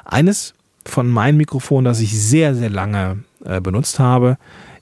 Eines 0.05 0.55
von 0.85 1.09
meinen 1.09 1.39
Mikrofonen, 1.39 1.85
das 1.85 2.01
ich 2.01 2.21
sehr, 2.21 2.55
sehr 2.55 2.71
lange 2.71 3.25
äh, 3.45 3.61
benutzt 3.61 3.99
habe, 3.99 4.37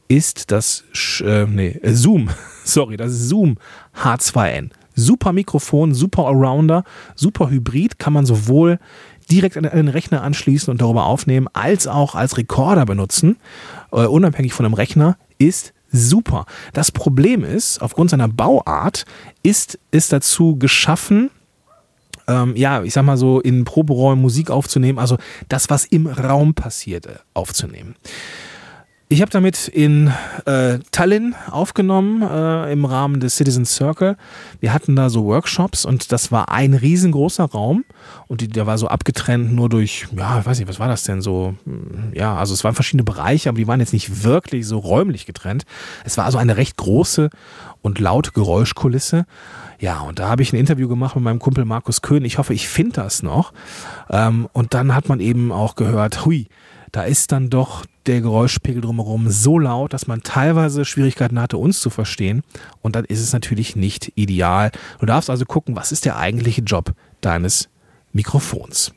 ist 0.09 0.51
das 0.51 0.85
äh, 1.23 1.47
nee, 1.47 1.79
Zoom. 1.85 2.31
Sorry, 2.65 2.97
das 2.97 3.13
Zoom 3.13 3.59
H2N. 3.97 4.71
Super 4.95 5.33
Mikrofon, 5.33 5.95
super 5.95 6.27
Allrounder, 6.27 6.85
super 7.15 7.49
Hybrid, 7.49 7.99
kann 7.99 8.13
man 8.13 8.27
sowohl 8.27 8.79
direkt 9.31 9.57
an 9.57 9.65
den 9.65 9.89
Rechner 9.89 10.23
anschließen 10.23 10.71
und 10.71 10.81
darüber 10.81 11.07
aufnehmen, 11.07 11.49
als 11.53 11.87
auch 11.87 12.15
als 12.15 12.37
Rekorder 12.37 12.85
benutzen, 12.87 13.37
äh, 13.93 14.07
unabhängig 14.07 14.53
von 14.53 14.65
dem 14.65 14.75
Rechner, 14.75 15.17
ist 15.39 15.73
super. 15.93 16.47
Das 16.73 16.93
Problem 16.93 17.45
ist, 17.45 17.81
aufgrund 17.81 18.11
seiner 18.11 18.29
Bauart 18.29 19.05
ist 19.43 19.79
es 19.91 20.09
dazu 20.09 20.57
geschaffen, 20.57 21.31
ähm, 22.29 22.55
ja, 22.55 22.83
ich 22.83 22.93
sag 22.93 23.05
mal 23.05 23.17
so, 23.17 23.41
in 23.41 23.65
Proberäumen 23.65 24.23
Musik 24.23 24.51
aufzunehmen, 24.51 24.99
also 24.99 25.17
das, 25.49 25.69
was 25.71 25.85
im 25.85 26.07
Raum 26.07 26.55
passiert, 26.55 27.07
äh, 27.07 27.17
aufzunehmen. 27.35 27.97
Ich 29.13 29.23
habe 29.23 29.31
damit 29.33 29.67
in 29.67 30.13
äh, 30.47 30.79
Tallinn 30.93 31.35
aufgenommen 31.51 32.23
äh, 32.23 32.73
im 32.73 32.85
Rahmen 32.85 33.19
des 33.19 33.35
Citizen 33.35 33.65
Circle. 33.65 34.17
Wir 34.61 34.73
hatten 34.73 34.95
da 34.95 35.11
so 35.11 35.25
Workshops 35.25 35.85
und 35.85 36.13
das 36.13 36.31
war 36.31 36.53
ein 36.53 36.75
riesengroßer 36.75 37.47
Raum 37.47 37.85
und 38.29 38.41
die, 38.41 38.47
der 38.47 38.69
war 38.69 38.79
so 38.79 38.87
abgetrennt 38.87 39.53
nur 39.53 39.69
durch, 39.69 40.07
ja, 40.17 40.39
ich 40.39 40.47
weiß 40.47 40.61
nicht, 40.61 40.69
was 40.69 40.79
war 40.79 40.87
das 40.87 41.03
denn 41.03 41.23
so? 41.23 41.57
Hm, 41.65 42.13
ja, 42.15 42.37
also 42.37 42.55
es 42.55 42.63
waren 42.63 42.77
verschiedene 42.77 43.03
Bereiche, 43.03 43.49
aber 43.49 43.59
die 43.59 43.67
waren 43.67 43.81
jetzt 43.81 43.93
nicht 43.93 44.23
wirklich 44.23 44.65
so 44.65 44.79
räumlich 44.79 45.27
getrennt. 45.27 45.65
Es 46.05 46.17
war 46.17 46.25
also 46.25 46.39
eine 46.39 46.57
recht 46.57 46.77
große 46.77 47.31
und 47.83 47.99
laute 47.99 48.31
Geräuschkulisse. 48.31 49.27
Ja, 49.81 50.03
und 50.03 50.21
da 50.21 50.29
habe 50.29 50.43
ich 50.43 50.53
ein 50.53 50.57
Interview 50.57 50.87
gemacht 50.87 51.17
mit 51.17 51.25
meinem 51.25 51.41
Kumpel 51.41 51.65
Markus 51.65 52.01
Köhn. 52.01 52.25
Ich 52.25 52.39
hoffe, 52.39 52.55
ich 52.55 52.69
finde 52.69 52.93
das 52.93 53.25
noch. 53.25 53.55
Ähm, 54.09 54.49
und 54.53 54.73
dann 54.73 54.95
hat 54.95 55.09
man 55.09 55.19
eben 55.19 55.51
auch 55.51 55.75
gehört, 55.75 56.25
hui, 56.25 56.47
da 56.93 57.03
ist 57.03 57.33
dann 57.33 57.51
doch 57.51 57.85
der 58.07 58.21
Geräuschpegel 58.21 58.81
drumherum 58.81 59.29
so 59.31 59.59
laut, 59.59 59.93
dass 59.93 60.07
man 60.07 60.23
teilweise 60.23 60.85
Schwierigkeiten 60.85 61.41
hatte, 61.41 61.59
uns 61.59 61.81
zu 61.81 61.91
verstehen. 61.91 62.43
Und 62.83 62.97
dann 62.97 63.05
ist 63.05 63.21
es 63.21 63.33
natürlich 63.33 63.77
nicht 63.77 64.13
ideal. 64.15 64.71
Du 64.99 65.07
darfst 65.07 65.31
also 65.31 65.45
gucken, 65.45 65.77
was 65.77 65.93
ist 65.93 66.05
der 66.05 66.17
eigentliche 66.17 66.63
Job 66.63 66.93
deines 67.21 67.69
Mikrofons. 68.13 68.93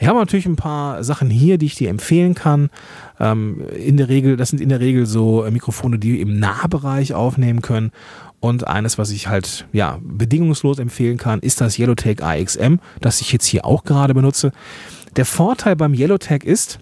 Ich 0.00 0.08
habe 0.08 0.18
natürlich 0.18 0.46
ein 0.46 0.56
paar 0.56 1.04
Sachen 1.04 1.30
hier, 1.30 1.56
die 1.56 1.66
ich 1.66 1.76
dir 1.76 1.88
empfehlen 1.88 2.34
kann. 2.34 2.70
Ähm, 3.20 3.62
in 3.76 3.96
der 3.96 4.08
Regel, 4.08 4.36
das 4.36 4.50
sind 4.50 4.60
in 4.60 4.70
der 4.70 4.80
Regel 4.80 5.06
so 5.06 5.46
Mikrofone, 5.48 5.98
die 5.98 6.20
im 6.20 6.40
Nahbereich 6.40 7.14
aufnehmen 7.14 7.62
können. 7.62 7.92
Und 8.40 8.66
eines, 8.66 8.98
was 8.98 9.10
ich 9.10 9.28
halt 9.28 9.66
ja 9.72 9.98
bedingungslos 10.02 10.78
empfehlen 10.78 11.16
kann, 11.16 11.40
ist 11.40 11.60
das 11.60 11.78
Yellowtag 11.78 12.22
AXM, 12.22 12.76
das 13.00 13.20
ich 13.20 13.32
jetzt 13.32 13.46
hier 13.46 13.64
auch 13.64 13.84
gerade 13.84 14.14
benutze. 14.14 14.52
Der 15.14 15.24
Vorteil 15.24 15.76
beim 15.76 15.94
Yellowtag 15.94 16.44
ist, 16.44 16.78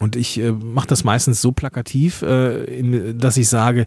und 0.00 0.16
ich 0.16 0.40
äh, 0.40 0.50
mache 0.50 0.88
das 0.88 1.04
meistens 1.04 1.40
so 1.40 1.52
plakativ, 1.52 2.22
äh, 2.22 2.64
in, 2.64 3.18
dass 3.18 3.36
ich 3.36 3.48
sage, 3.48 3.86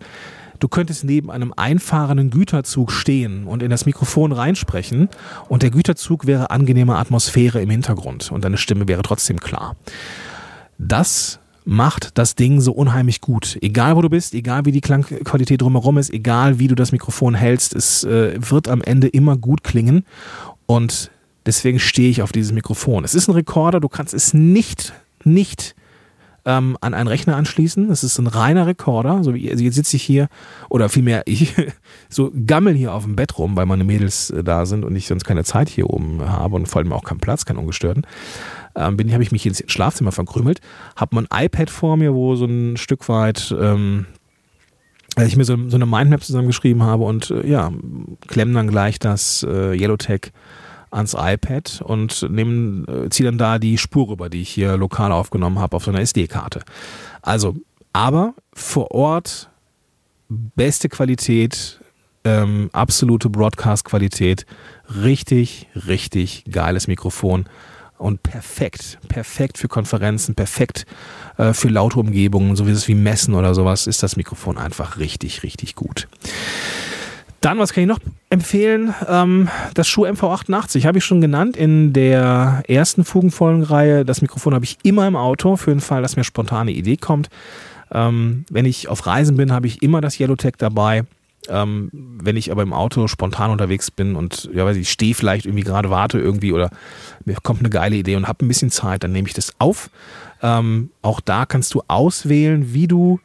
du 0.60 0.68
könntest 0.70 1.04
neben 1.04 1.30
einem 1.30 1.54
einfahrenden 1.58 2.30
Güterzug 2.30 2.92
stehen 2.92 3.46
und 3.46 3.62
in 3.62 3.70
das 3.70 3.86
Mikrofon 3.86 4.32
reinsprechen 4.32 5.10
und 5.50 5.64
der 5.64 5.72
Güterzug 5.72 6.26
wäre 6.26 6.52
angenehme 6.52 6.96
Atmosphäre 6.96 7.62
im 7.62 7.70
Hintergrund 7.70 8.32
und 8.32 8.46
deine 8.46 8.58
Stimme 8.58 8.88
wäre 8.88 9.02
trotzdem 9.02 9.40
klar. 9.40 9.76
Das 10.78 11.40
macht 11.66 12.18
das 12.18 12.36
Ding 12.36 12.62
so 12.62 12.74
unheimlich 12.74 13.20
gut. 13.20 13.58
Egal 13.62 13.96
wo 13.96 14.02
du 14.02 14.10
bist, 14.10 14.34
egal 14.34 14.66
wie 14.66 14.72
die 14.72 14.82
Klangqualität 14.82 15.62
drumherum 15.62 15.98
ist, 15.98 16.14
egal 16.14 16.60
wie 16.60 16.68
du 16.68 16.76
das 16.76 16.92
Mikrofon 16.92 17.34
hältst, 17.34 17.74
es 17.74 18.04
äh, 18.04 18.36
wird 18.38 18.68
am 18.68 18.82
Ende 18.82 19.08
immer 19.08 19.36
gut 19.36 19.64
klingen 19.64 20.06
und 20.68 21.10
deswegen 21.46 21.80
stehe 21.80 22.10
ich 22.10 22.22
auf 22.22 22.32
dieses 22.32 22.52
Mikrofon. 22.52 23.04
Es 23.04 23.16
ist 23.16 23.28
ein 23.28 23.34
Rekorder, 23.34 23.80
du 23.80 23.90
kannst 23.90 24.14
es 24.14 24.34
nicht, 24.34 24.94
nicht 25.24 25.76
ähm, 26.46 26.78
an 26.82 26.94
einen 26.94 27.08
Rechner 27.08 27.36
anschließen. 27.36 27.88
Das 27.88 28.04
ist 28.04 28.18
ein 28.20 28.28
reiner 28.28 28.68
Rekorder. 28.68 29.24
So 29.24 29.34
wie 29.34 29.50
also 29.50 29.64
jetzt 29.64 29.76
sitze 29.76 29.96
ich 29.96 30.04
hier 30.04 30.28
oder 30.70 30.90
vielmehr 30.90 31.24
ich 31.28 31.54
so 32.10 32.32
gammel 32.46 32.74
hier 32.74 32.94
auf 32.94 33.04
dem 33.04 33.16
Bett 33.16 33.38
rum, 33.38 33.56
weil 33.56 33.66
meine 33.66 33.84
Mädels 33.84 34.30
äh, 34.30 34.44
da 34.44 34.66
sind 34.66 34.86
und 34.86 34.96
ich 34.96 35.08
sonst 35.08 35.24
keine 35.24 35.44
Zeit 35.44 35.70
hier 35.70 35.90
oben 35.90 36.22
habe 36.22 36.56
und 36.56 36.68
vor 36.68 36.82
allem 36.82 36.94
auch 36.94 37.04
keinen 37.04 37.20
Platz, 37.20 37.46
keinen 37.46 37.58
ungestörten. 37.58 38.06
Ähm, 38.76 38.98
bin 38.98 39.12
habe 39.14 39.24
ich 39.24 39.32
mich 39.32 39.46
ins 39.46 39.64
Schlafzimmer 39.68 40.12
verkrümelt, 40.12 40.60
habe 40.96 41.16
mein 41.16 41.28
iPad 41.32 41.70
vor 41.70 41.98
mir, 41.98 42.14
wo 42.14 42.36
so 42.36 42.46
ein 42.46 42.78
Stück 42.78 43.08
weit 43.08 43.56
ähm, 43.60 44.08
also 45.16 45.28
ich 45.28 45.36
mir 45.36 45.46
so, 45.46 45.56
so 45.70 45.76
eine 45.76 45.86
Mindmap 45.86 46.24
zusammengeschrieben 46.24 46.82
habe 46.82 47.04
und 47.04 47.30
äh, 47.30 47.48
ja, 47.48 47.72
klemmen 48.28 48.56
dann 48.56 48.68
gleich 48.68 48.98
das 48.98 49.46
äh, 49.48 49.80
Yellowtech 49.80 50.32
ans 50.94 51.16
iPad 51.18 51.82
und 51.86 52.30
nehmen, 52.30 52.88
äh, 52.88 53.10
ziehe 53.10 53.28
dann 53.28 53.38
da 53.38 53.60
die 53.60 53.78
Spur 53.78 54.10
rüber, 54.10 54.30
die 54.30 54.42
ich 54.42 54.50
hier 54.50 54.78
lokal 54.78 55.12
aufgenommen 55.12 55.60
habe, 55.60 55.76
auf 55.76 55.84
so 55.84 55.92
einer 55.92 56.02
SD-Karte. 56.02 56.62
Also, 57.22 57.56
aber 57.92 58.34
vor 58.54 58.92
Ort 58.92 59.50
beste 60.30 60.90
Qualität, 60.90 61.80
ähm, 62.24 62.70
absolute 62.74 63.30
Broadcast-Qualität, 63.30 64.46
richtig, 65.02 65.68
richtig 65.88 66.46
geiles 66.50 66.88
Mikrofon 66.88 67.46
und 67.98 68.24
perfekt, 68.24 69.00
perfekt 69.08 69.58
für 69.58 69.68
Konferenzen, 69.68 70.36
perfekt 70.36 70.86
äh, 71.38 71.54
für 71.54 71.70
laute 71.70 72.00
Umgebungen, 72.00 72.56
so 72.56 72.68
wie 72.68 72.72
es 72.72 72.88
wie 72.88 72.96
Messen 72.96 73.34
oder 73.34 73.54
sowas, 73.54 73.88
ist 73.88 74.04
das 74.04 74.16
Mikrofon 74.16 74.58
einfach 74.58 74.98
richtig, 74.98 75.44
richtig 75.44 75.76
gut. 75.76 76.08
Dann, 77.44 77.60
was 77.60 77.74
kann 77.74 77.84
ich 77.84 77.90
noch 77.90 78.00
empfehlen? 78.30 78.94
Ähm, 79.06 79.50
das 79.74 79.90
Schuh 79.90 80.06
MV88 80.06 80.86
habe 80.86 81.00
ich 81.00 81.04
schon 81.04 81.20
genannt 81.20 81.58
in 81.58 81.92
der 81.92 82.64
ersten 82.70 83.04
Fugenfolgenreihe. 83.04 84.06
Das 84.06 84.22
Mikrofon 84.22 84.54
habe 84.54 84.64
ich 84.64 84.78
immer 84.84 85.06
im 85.08 85.18
Auto 85.18 85.58
für 85.58 85.72
den 85.72 85.82
Fall, 85.82 86.02
dass 86.02 86.16
mir 86.16 86.24
spontane 86.24 86.72
Idee 86.72 86.96
kommt. 86.96 87.30
Ähm, 87.92 88.46
wenn 88.50 88.64
ich 88.64 88.88
auf 88.88 89.06
Reisen 89.06 89.36
bin, 89.36 89.52
habe 89.52 89.68
ich 89.68 89.84
immer 89.84 90.00
das 90.00 90.22
Yellowtech 90.22 90.54
dabei. 90.58 91.04
Ähm, 91.50 91.90
wenn 91.92 92.38
ich 92.38 92.50
aber 92.50 92.64
im 92.64 92.72
Auto 92.72 93.10
spontan 93.10 93.52
unterwegs 93.52 93.92
bin 93.92 94.16
und 94.16 94.50
ja, 94.54 94.64
weiß 94.64 94.78
ich, 94.78 94.90
stehe 94.90 95.14
vielleicht 95.14 95.46
irgendwie 95.46 95.66
gerade, 95.66 95.90
warte 95.90 96.20
irgendwie 96.20 96.54
oder 96.54 96.70
mir 97.26 97.36
kommt 97.44 97.60
eine 97.60 97.70
geile 97.70 97.98
Idee 97.98 98.16
und 98.16 98.30
habe 98.30 98.46
ein 98.46 98.48
bisschen 98.48 98.72
Zeit, 98.72 99.04
dann 99.04 99.12
nehme 99.12 99.28
ich 99.28 99.34
das 99.34 99.52
auf. 99.60 99.90
Ähm, 100.42 100.92
auch 101.02 101.20
da 101.20 101.46
kannst 101.46 101.74
du 101.74 101.84
auswählen, 101.90 102.74
wie 102.74 102.88
du 102.88 103.20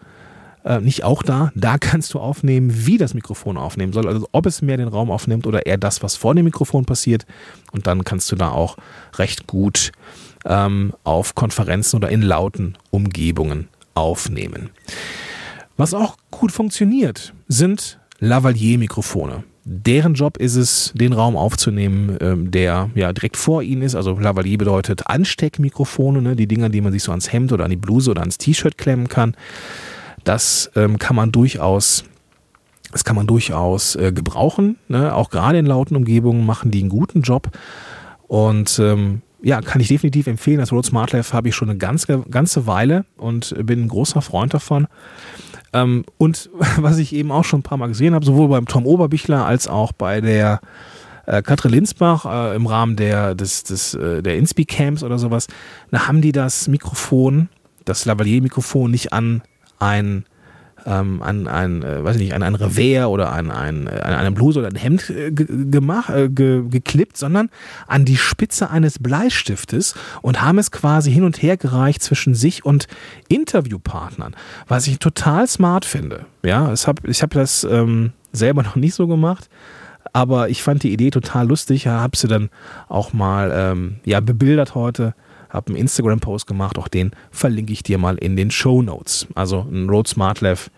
äh, 0.64 0.80
nicht 0.80 1.04
auch 1.04 1.22
da. 1.22 1.52
Da 1.54 1.78
kannst 1.78 2.14
du 2.14 2.18
aufnehmen, 2.18 2.86
wie 2.86 2.98
das 2.98 3.14
Mikrofon 3.14 3.56
aufnehmen 3.56 3.92
soll. 3.92 4.08
Also 4.08 4.28
ob 4.32 4.46
es 4.46 4.62
mehr 4.62 4.76
den 4.76 4.88
Raum 4.88 5.10
aufnimmt 5.10 5.46
oder 5.46 5.66
eher 5.66 5.78
das, 5.78 6.02
was 6.02 6.16
vor 6.16 6.34
dem 6.34 6.44
Mikrofon 6.44 6.84
passiert. 6.84 7.26
Und 7.72 7.86
dann 7.86 8.04
kannst 8.04 8.30
du 8.32 8.36
da 8.36 8.50
auch 8.50 8.76
recht 9.16 9.46
gut 9.46 9.92
ähm, 10.44 10.92
auf 11.04 11.34
Konferenzen 11.34 11.96
oder 11.96 12.10
in 12.10 12.22
lauten 12.22 12.76
Umgebungen 12.90 13.68
aufnehmen. 13.94 14.70
Was 15.76 15.94
auch 15.94 16.16
gut 16.30 16.52
funktioniert, 16.52 17.32
sind 17.46 18.00
Lavalier-Mikrofone. 18.18 19.44
Deren 19.70 20.14
Job 20.14 20.38
ist 20.38 20.56
es, 20.56 20.92
den 20.94 21.12
Raum 21.12 21.36
aufzunehmen, 21.36 22.16
ähm, 22.20 22.50
der 22.50 22.90
ja 22.94 23.12
direkt 23.12 23.36
vor 23.36 23.62
ihnen 23.62 23.82
ist. 23.82 23.94
Also 23.94 24.18
Lavalier 24.18 24.56
bedeutet 24.56 25.06
Ansteckmikrofone, 25.06 26.22
ne? 26.22 26.36
die 26.36 26.46
Dinger, 26.46 26.70
die 26.70 26.80
man 26.80 26.92
sich 26.92 27.02
so 27.02 27.12
ans 27.12 27.30
Hemd 27.32 27.52
oder 27.52 27.64
an 27.64 27.70
die 27.70 27.76
Bluse 27.76 28.10
oder 28.10 28.22
ans 28.22 28.38
T-Shirt 28.38 28.78
klemmen 28.78 29.08
kann. 29.08 29.36
Das 30.24 30.70
ähm, 30.76 30.98
kann 30.98 31.16
man 31.16 31.32
durchaus 31.32 32.04
das 32.90 33.04
kann 33.04 33.16
man 33.16 33.26
durchaus 33.26 33.96
äh, 33.96 34.12
gebrauchen. 34.12 34.78
Ne? 34.88 35.14
Auch 35.14 35.28
gerade 35.30 35.58
in 35.58 35.66
lauten 35.66 35.94
Umgebungen 35.94 36.46
machen 36.46 36.70
die 36.70 36.80
einen 36.80 36.88
guten 36.88 37.20
Job. 37.20 37.50
Und 38.26 38.78
ähm, 38.78 39.22
ja, 39.42 39.60
kann 39.60 39.80
ich 39.80 39.88
definitiv 39.88 40.26
empfehlen. 40.26 40.58
Das 40.58 40.72
Rode 40.72 40.86
SmartLav 40.86 41.32
habe 41.32 41.48
ich 41.48 41.54
schon 41.54 41.68
eine 41.68 41.78
ganze, 41.78 42.20
ganze 42.30 42.66
Weile 42.66 43.04
und 43.16 43.54
bin 43.66 43.84
ein 43.84 43.88
großer 43.88 44.22
Freund 44.22 44.54
davon. 44.54 44.86
Ähm, 45.72 46.04
und 46.16 46.50
was 46.78 46.98
ich 46.98 47.12
eben 47.12 47.30
auch 47.30 47.44
schon 47.44 47.60
ein 47.60 47.64
paar 47.64 47.78
Mal 47.78 47.88
gesehen 47.88 48.14
habe, 48.14 48.24
sowohl 48.24 48.48
beim 48.48 48.66
Tom 48.66 48.86
Oberbichler 48.86 49.44
als 49.44 49.68
auch 49.68 49.92
bei 49.92 50.20
der 50.20 50.60
äh, 51.26 51.42
Katrin 51.42 51.72
Linsbach 51.72 52.24
äh, 52.24 52.56
im 52.56 52.66
Rahmen 52.66 52.96
der, 52.96 53.34
des, 53.34 53.64
des, 53.64 53.94
äh, 53.94 54.22
der 54.22 54.36
Inspi-Camps 54.38 55.02
oder 55.02 55.18
sowas, 55.18 55.46
da 55.90 56.08
haben 56.08 56.22
die 56.22 56.32
das 56.32 56.68
Mikrofon, 56.68 57.48
das 57.84 58.06
Lavalier-Mikrofon 58.06 58.90
nicht 58.90 59.12
an 59.12 59.42
ein 59.78 60.24
ähm, 60.86 61.22
an 61.22 61.46
ein, 61.46 61.82
äh, 61.82 62.02
weiß 62.02 62.16
ich 62.16 62.22
nicht, 62.22 62.34
an 62.34 62.42
ein 62.42 62.54
Revers 62.54 63.06
oder 63.06 63.32
an, 63.32 63.50
ein, 63.50 63.88
an 63.88 64.14
eine 64.14 64.32
Bluse 64.32 64.60
oder 64.60 64.68
ein 64.68 64.76
Hemd 64.76 65.10
äh, 65.10 65.30
gemacht, 65.30 66.10
äh, 66.10 66.28
ge 66.28 66.62
geklippt, 66.68 67.16
sondern 67.16 67.50
an 67.86 68.04
die 68.04 68.16
Spitze 68.16 68.70
eines 68.70 68.98
Bleistiftes 68.98 69.94
und 70.22 70.42
haben 70.42 70.58
es 70.58 70.70
quasi 70.70 71.12
hin 71.12 71.24
und 71.24 71.42
her 71.42 71.56
gereicht 71.56 72.02
zwischen 72.02 72.34
sich 72.34 72.64
und 72.64 72.86
Interviewpartnern, 73.28 74.34
was 74.66 74.86
ich 74.86 74.98
total 74.98 75.46
smart 75.46 75.84
finde. 75.84 76.26
Ja, 76.42 76.72
ich 76.72 76.86
habe 76.86 77.08
ich 77.08 77.22
hab 77.22 77.30
das 77.30 77.64
ähm, 77.64 78.12
selber 78.32 78.62
noch 78.68 78.76
nicht 78.76 78.94
so 78.94 79.06
gemacht, 79.06 79.48
aber 80.12 80.48
ich 80.48 80.62
fand 80.62 80.82
die 80.82 80.92
Idee 80.92 81.10
total 81.10 81.48
lustig, 81.48 81.86
habe 81.86 82.16
sie 82.16 82.28
dann 82.28 82.48
auch 82.88 83.12
mal 83.12 83.52
ähm, 83.54 83.96
ja, 84.04 84.20
bebildert 84.20 84.74
heute 84.74 85.14
habe 85.48 85.68
einen 85.68 85.76
Instagram-Post 85.76 86.46
gemacht, 86.46 86.78
auch 86.78 86.88
den 86.88 87.12
verlinke 87.30 87.72
ich 87.72 87.82
dir 87.82 87.98
mal 87.98 88.16
in 88.16 88.36
den 88.36 88.50
Show 88.50 88.82
Notes. 88.82 89.26
Also 89.34 89.66
ein 89.70 89.88
Rode 89.88 90.08
SmartLav 90.08 90.70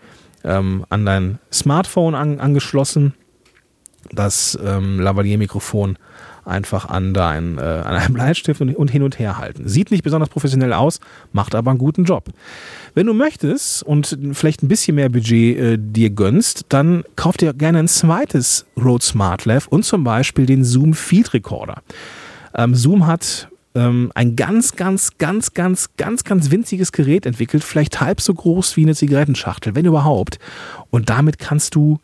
ähm, 0.43 0.85
an 0.89 1.05
dein 1.05 1.39
Smartphone 1.51 2.15
an, 2.15 2.39
angeschlossen 2.39 3.13
das 4.11 4.57
ähm, 4.63 4.99
Lavalier-Mikrofon 4.99 5.97
einfach 6.43 6.89
an, 6.89 7.13
dein, 7.13 7.57
äh, 7.57 7.61
an 7.61 7.95
einem 7.95 8.13
Bleistift 8.13 8.61
und, 8.61 8.75
und 8.75 8.89
hin 8.89 9.03
und 9.03 9.19
her 9.19 9.37
halten. 9.37 9.67
Sieht 9.67 9.91
nicht 9.91 10.03
besonders 10.03 10.29
professionell 10.29 10.73
aus, 10.73 10.99
macht 11.31 11.53
aber 11.53 11.71
einen 11.71 11.77
guten 11.77 12.05
Job. 12.05 12.29
Wenn 12.95 13.05
du 13.05 13.13
möchtest 13.13 13.83
und 13.83 14.17
vielleicht 14.33 14.63
ein 14.63 14.67
bisschen 14.67 14.95
mehr 14.95 15.09
Budget 15.09 15.57
äh, 15.57 15.77
dir 15.79 16.09
gönnst, 16.09 16.65
dann 16.69 17.03
kauf 17.15 17.37
dir 17.37 17.53
gerne 17.53 17.79
ein 17.79 17.87
zweites 17.87 18.65
Rode 18.75 19.05
Smart 19.05 19.45
Lav 19.45 19.67
und 19.67 19.85
zum 19.85 20.03
Beispiel 20.03 20.45
den 20.45 20.63
Zoom 20.63 20.93
Field 20.93 21.33
Recorder. 21.33 21.83
Ähm, 22.55 22.75
Zoom 22.75 23.05
hat 23.05 23.50
ähm, 23.75 24.11
ein 24.15 24.35
ganz, 24.35 24.75
ganz, 24.75 25.17
ganz, 25.17 25.53
ganz, 25.53 25.89
ganz, 25.97 26.23
ganz 26.23 26.51
winziges 26.51 26.91
Gerät 26.91 27.25
entwickelt, 27.25 27.63
vielleicht 27.63 28.01
halb 28.01 28.21
so 28.21 28.33
groß 28.33 28.77
wie 28.77 28.83
eine 28.83 28.95
Zigarettenschachtel, 28.95 29.75
wenn 29.75 29.85
überhaupt. 29.85 30.39
Und 30.89 31.09
damit 31.09 31.39
kannst 31.39 31.75
du, 31.75 31.99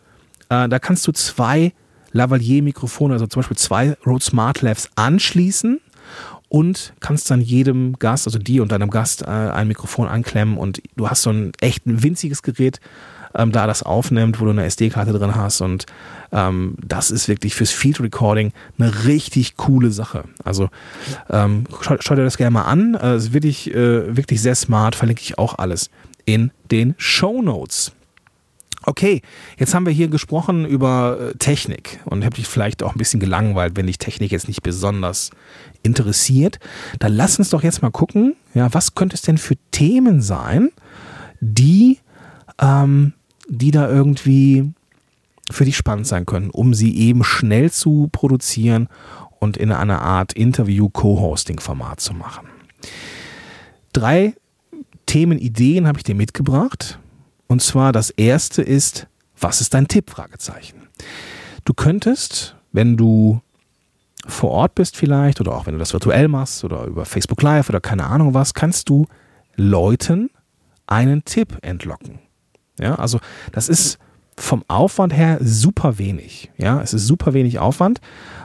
äh, 0.49 0.69
da 0.69 0.79
kannst 0.79 1.05
du 1.07 1.11
zwei 1.11 1.73
Lavalier-Mikrofone, 2.11 3.13
also 3.13 3.27
zum 3.27 3.41
Beispiel 3.41 3.57
zwei 3.57 3.97
Rode 4.05 4.23
Smart 4.23 4.61
Lavs 4.61 4.89
anschließen 4.95 5.79
und 6.49 6.93
kannst 6.99 7.29
dann 7.29 7.41
jedem 7.41 7.99
Gast, 7.99 8.27
also 8.27 8.39
dir 8.39 8.61
und 8.61 8.71
deinem 8.71 8.89
Gast, 8.89 9.23
äh, 9.23 9.25
ein 9.25 9.67
Mikrofon 9.67 10.07
anklemmen 10.07 10.57
und 10.57 10.81
du 10.95 11.09
hast 11.09 11.23
so 11.23 11.31
ein 11.31 11.51
echt 11.59 11.85
ein 11.85 12.03
winziges 12.03 12.41
Gerät, 12.43 12.79
ähm, 13.37 13.51
da 13.51 13.67
das 13.67 13.83
aufnimmt, 13.83 14.41
wo 14.41 14.45
du 14.45 14.51
eine 14.51 14.65
SD-Karte 14.65 15.13
drin 15.13 15.35
hast 15.35 15.61
und 15.61 15.85
ähm, 16.31 16.75
das 16.85 17.11
ist 17.11 17.29
wirklich 17.29 17.55
fürs 17.55 17.71
Field 17.71 18.01
Recording 18.01 18.51
eine 18.77 19.05
richtig 19.05 19.55
coole 19.55 19.91
Sache. 19.91 20.25
Also 20.43 20.69
ähm, 21.29 21.63
schau, 21.81 21.95
schau, 21.99 22.15
dir 22.15 22.23
das 22.23 22.37
gerne 22.37 22.51
mal 22.51 22.63
an, 22.63 22.95
äh, 22.95 23.15
ist 23.15 23.33
wirklich, 23.33 23.73
äh, 23.73 24.17
wirklich 24.17 24.41
sehr 24.41 24.55
smart, 24.55 24.95
verlinke 24.95 25.21
ich 25.21 25.37
auch 25.37 25.57
alles 25.57 25.89
in 26.25 26.51
den 26.71 26.95
Show 26.97 27.41
Notes. 27.41 27.93
Okay, 28.83 29.21
jetzt 29.57 29.73
haben 29.73 29.85
wir 29.85 29.91
hier 29.91 30.07
gesprochen 30.07 30.65
über 30.65 31.17
äh, 31.19 31.37
Technik 31.37 31.99
und 32.05 32.23
habe 32.23 32.35
dich 32.35 32.47
vielleicht 32.47 32.83
auch 32.83 32.95
ein 32.95 32.97
bisschen 32.97 33.19
gelangweilt, 33.19 33.75
wenn 33.75 33.87
dich 33.87 33.97
Technik 33.97 34.31
jetzt 34.31 34.47
nicht 34.47 34.63
besonders 34.63 35.31
interessiert. 35.83 36.59
Dann 36.99 37.13
lass 37.13 37.37
uns 37.37 37.49
doch 37.49 37.63
jetzt 37.63 37.81
mal 37.81 37.91
gucken, 37.91 38.35
ja, 38.53 38.73
was 38.73 38.95
könnte 38.95 39.15
es 39.15 39.21
denn 39.21 39.37
für 39.37 39.55
Themen 39.71 40.21
sein, 40.21 40.69
die, 41.41 41.99
ähm, 42.61 43.13
die 43.47 43.71
da 43.71 43.89
irgendwie 43.89 44.71
für 45.49 45.65
dich 45.65 45.77
spannend 45.77 46.07
sein 46.07 46.25
können, 46.25 46.49
um 46.49 46.73
sie 46.73 46.97
eben 46.97 47.23
schnell 47.23 47.71
zu 47.71 48.09
produzieren 48.11 48.89
und 49.39 49.57
in 49.57 49.71
einer 49.71 50.01
Art 50.01 50.33
Interview-Co-Hosting-Format 50.33 51.99
zu 51.99 52.13
machen. 52.13 52.47
Drei 53.93 54.33
Themenideen 55.05 55.87
habe 55.87 55.99
ich 55.99 56.03
dir 56.03 56.15
mitgebracht. 56.15 56.99
Und 57.47 57.61
zwar 57.61 57.93
das 57.93 58.09
erste 58.09 58.61
ist, 58.61 59.07
was 59.39 59.61
ist 59.61 59.73
dein 59.73 59.87
Tipp? 59.87 60.13
Du 61.63 61.73
könntest, 61.73 62.55
wenn 62.73 62.97
du 62.97 63.41
vor 64.27 64.51
Ort 64.51 64.75
bist 64.75 64.97
vielleicht 64.97 65.39
oder 65.39 65.55
auch 65.55 65.65
wenn 65.65 65.73
du 65.73 65.79
das 65.79 65.93
virtuell 65.93 66.27
machst 66.27 66.63
oder 66.63 66.83
über 66.85 67.05
Facebook 67.05 67.41
Live 67.41 67.69
oder 67.69 67.79
keine 67.79 68.05
Ahnung 68.05 68.33
was, 68.33 68.53
kannst 68.53 68.89
du 68.89 69.07
Leuten 69.55 70.29
einen 70.85 71.23
Tipp 71.23 71.57
entlocken. 71.61 72.19
Ja, 72.79 72.95
also 72.95 73.19
das 73.51 73.69
ist 73.69 73.97
vom 74.37 74.63
Aufwand 74.67 75.13
her 75.13 75.39
super 75.41 75.97
wenig. 75.97 76.51
Ja, 76.57 76.81
es 76.81 76.93
ist 76.93 77.07
super 77.07 77.33
wenig 77.33 77.59
Aufwand 77.59 78.01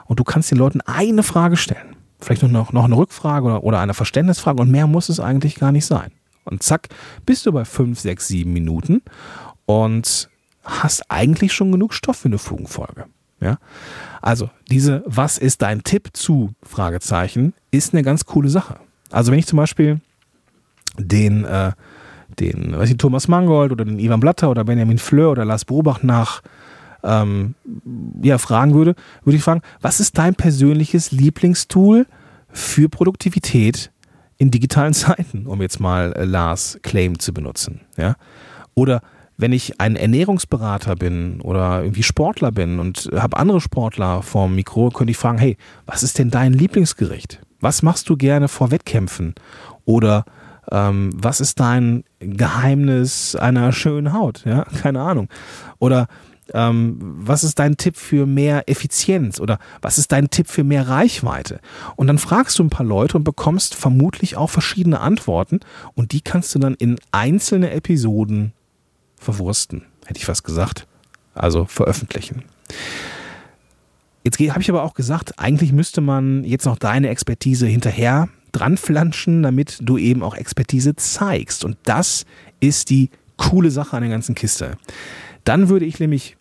und 0.07 0.19
du 0.19 0.25
kannst 0.25 0.51
den 0.51 0.59
Leuten 0.59 0.81
eine 0.81 1.23
Frage 1.23 1.57
stellen. 1.57 1.97
Vielleicht 2.21 2.43
noch, 2.43 2.73
noch 2.73 2.85
eine 2.85 2.97
Rückfrage 2.97 3.47
oder, 3.47 3.65
oder 3.65 3.81
eine 3.81 3.95
Verständnisfrage 3.95 4.61
und 4.61 4.71
mehr 4.71 4.87
muss 4.87 5.09
es 5.09 5.21
eigentlich 5.21 5.57
gar 5.57 5.73
nicht 5.73 5.85
sein. 5.85 6.12
Und 6.45 6.62
zack, 6.62 6.89
bist 7.27 7.47
du 7.47 7.53
bei 7.53 7.65
5, 7.65 7.99
6, 7.99 8.29
7 8.29 8.53
Minuten 8.53 9.03
und 9.67 10.29
hast 10.65 11.11
eigentlich 11.11 11.53
schon 11.53 11.73
genug 11.73 11.95
Stoff 11.95 12.19
für 12.19 12.29
eine 12.29 12.39
Fugenfolge. 12.39 13.07
Ja? 13.41 13.59
Also, 14.21 14.51
diese 14.71 15.03
Was 15.07 15.39
ist 15.39 15.62
dein 15.62 15.83
Tipp 15.83 16.11
zu? 16.12 16.53
Fragezeichen 16.62 17.55
ist 17.71 17.93
eine 17.93 18.03
ganz 18.03 18.25
coole 18.25 18.49
Sache. 18.49 18.79
Also, 19.11 19.33
wenn 19.33 19.39
ich 19.39 19.47
zum 19.47 19.57
Beispiel 19.57 20.01
den, 20.97 21.45
äh, 21.45 21.73
den 22.41 22.77
weiß 22.77 22.91
ich, 22.91 22.97
Thomas 22.97 23.29
Mangold 23.29 23.73
oder 23.73 23.85
den 23.85 23.99
Ivan 23.99 24.21
Blatter 24.21 24.51
oder 24.51 24.65
Benjamin 24.65 24.99
Fleur 24.99 25.31
oder 25.33 25.45
Lars 25.45 25.65
Bobach 25.65 26.03
nach 26.03 26.43
ähm, 27.05 27.55
ja, 28.23 28.39
fragen 28.39 28.75
würde, 28.75 28.95
würde 29.25 29.37
ich 29.37 29.43
fragen, 29.43 29.62
was 29.81 30.01
ist 30.01 30.19
dein 30.19 30.35
persönliches 30.35 31.11
Lieblingstool 31.11 32.07
für 32.51 32.89
Produktivität 32.89 33.91
in 34.39 34.51
digitalen 34.51 34.95
Zeiten, 34.95 35.47
um 35.47 35.61
jetzt 35.63 35.80
mal 35.80 36.13
äh, 36.13 36.25
Lars 36.25 36.78
Claim 36.83 37.19
zu 37.19 37.33
benutzen. 37.33 37.80
Ja? 37.97 38.17
Oder 38.75 39.02
wenn 39.37 39.52
ich 39.52 39.80
ein 39.80 39.97
Ernährungsberater 39.97 40.95
bin 40.95 41.41
oder 41.41 41.83
irgendwie 41.83 42.02
Sportler 42.02 42.52
bin 42.52 42.78
und 42.78 43.11
habe 43.15 43.37
andere 43.37 43.61
Sportler 43.61 44.23
vorm 44.23 44.54
Mikro, 44.54 44.91
könnte 44.91 45.11
ich 45.11 45.17
fragen, 45.17 45.39
hey, 45.39 45.56
was 45.87 46.02
ist 46.02 46.19
denn 46.19 46.30
dein 46.30 46.52
Lieblingsgericht? 46.52 47.41
Was 47.61 47.83
machst 47.83 48.09
du 48.09 48.17
gerne 48.17 48.49
vor 48.49 48.71
Wettkämpfen? 48.71 49.35
Oder 49.85 50.25
ähm, 50.71 51.11
was 51.15 51.41
ist 51.41 51.61
dein 51.61 52.05
Geheimnis 52.21 53.35
einer 53.35 53.73
schönen 53.73 54.13
Haut? 54.13 54.45
Ja, 54.45 54.65
keine 54.83 55.01
Ahnung. 55.03 55.29
Oder 55.79 56.07
ähm, 56.55 56.99
was 57.01 57.45
ist 57.45 57.59
dein 57.59 57.77
Tipp 57.77 57.97
für 57.97 58.27
mehr 58.27 58.69
Effizienz 58.69 59.41
oder 59.41 59.59
was 59.81 59.99
ist 59.99 60.13
dein 60.13 60.31
Tipp 60.31 60.49
für 60.49 60.65
mehr 60.65 60.89
Reichweite? 60.89 61.61
Und 61.97 62.07
dann 62.07 62.19
fragst 62.19 62.59
du 62.59 62.65
ein 62.65 62.71
paar 62.71 62.87
Leute 62.87 63.17
und 63.17 63.25
bekommst 63.25 63.75
vermutlich 63.75 64.37
auch 64.37 64.51
verschiedene 64.51 65.01
Antworten 65.01 65.61
und 65.95 66.13
die 66.13 66.21
kannst 66.21 66.55
du 66.55 66.59
dann 66.59 66.75
in 66.75 66.97
einzelne 67.11 67.71
Episoden 67.71 68.53
verwursten, 69.17 69.87
hätte 70.05 70.19
ich 70.19 70.27
fast 70.27 70.45
gesagt. 70.45 70.87
Also 71.35 71.65
veröffentlichen. 71.65 72.45
Jetzt 74.25 74.39
habe 74.39 74.61
ich 74.61 74.71
aber 74.71 74.83
auch 74.83 74.95
gesagt, 74.95 75.39
eigentlich 75.39 75.73
müsste 75.73 76.01
man 76.01 76.45
jetzt 76.45 76.67
noch 76.67 76.79
deine 76.79 77.09
Expertise 77.09 77.67
hinterher 77.67 78.29
dranflanschen, 78.52 79.43
damit 79.43 79.78
du 79.80 79.99
eben 79.99 80.23
auch 80.23 80.34
Expertise 80.34 80.95
zeigst. 80.97 81.65
Und 81.65 81.76
das 81.84 82.25
ist 82.60 82.91
die 82.91 83.10
coole 83.36 83.71
Sache 83.71 83.97
an 83.97 84.02
der 84.02 84.10
ganzen 84.10 84.34
Kiste. 84.34 84.76
Dann 85.45 85.69
würde 85.69 85.86
ich 85.86 85.99
nämlich 85.99 86.36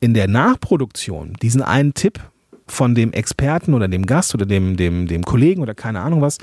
in 0.00 0.14
der 0.14 0.28
Nachproduktion 0.28 1.34
diesen 1.42 1.62
einen 1.62 1.94
Tipp 1.94 2.20
von 2.66 2.94
dem 2.94 3.12
Experten 3.12 3.74
oder 3.74 3.88
dem 3.88 4.06
Gast 4.06 4.34
oder 4.34 4.46
dem, 4.46 4.76
dem, 4.76 5.06
dem 5.06 5.24
Kollegen 5.24 5.62
oder 5.62 5.74
keine 5.74 6.00
Ahnung 6.00 6.20
was, 6.20 6.38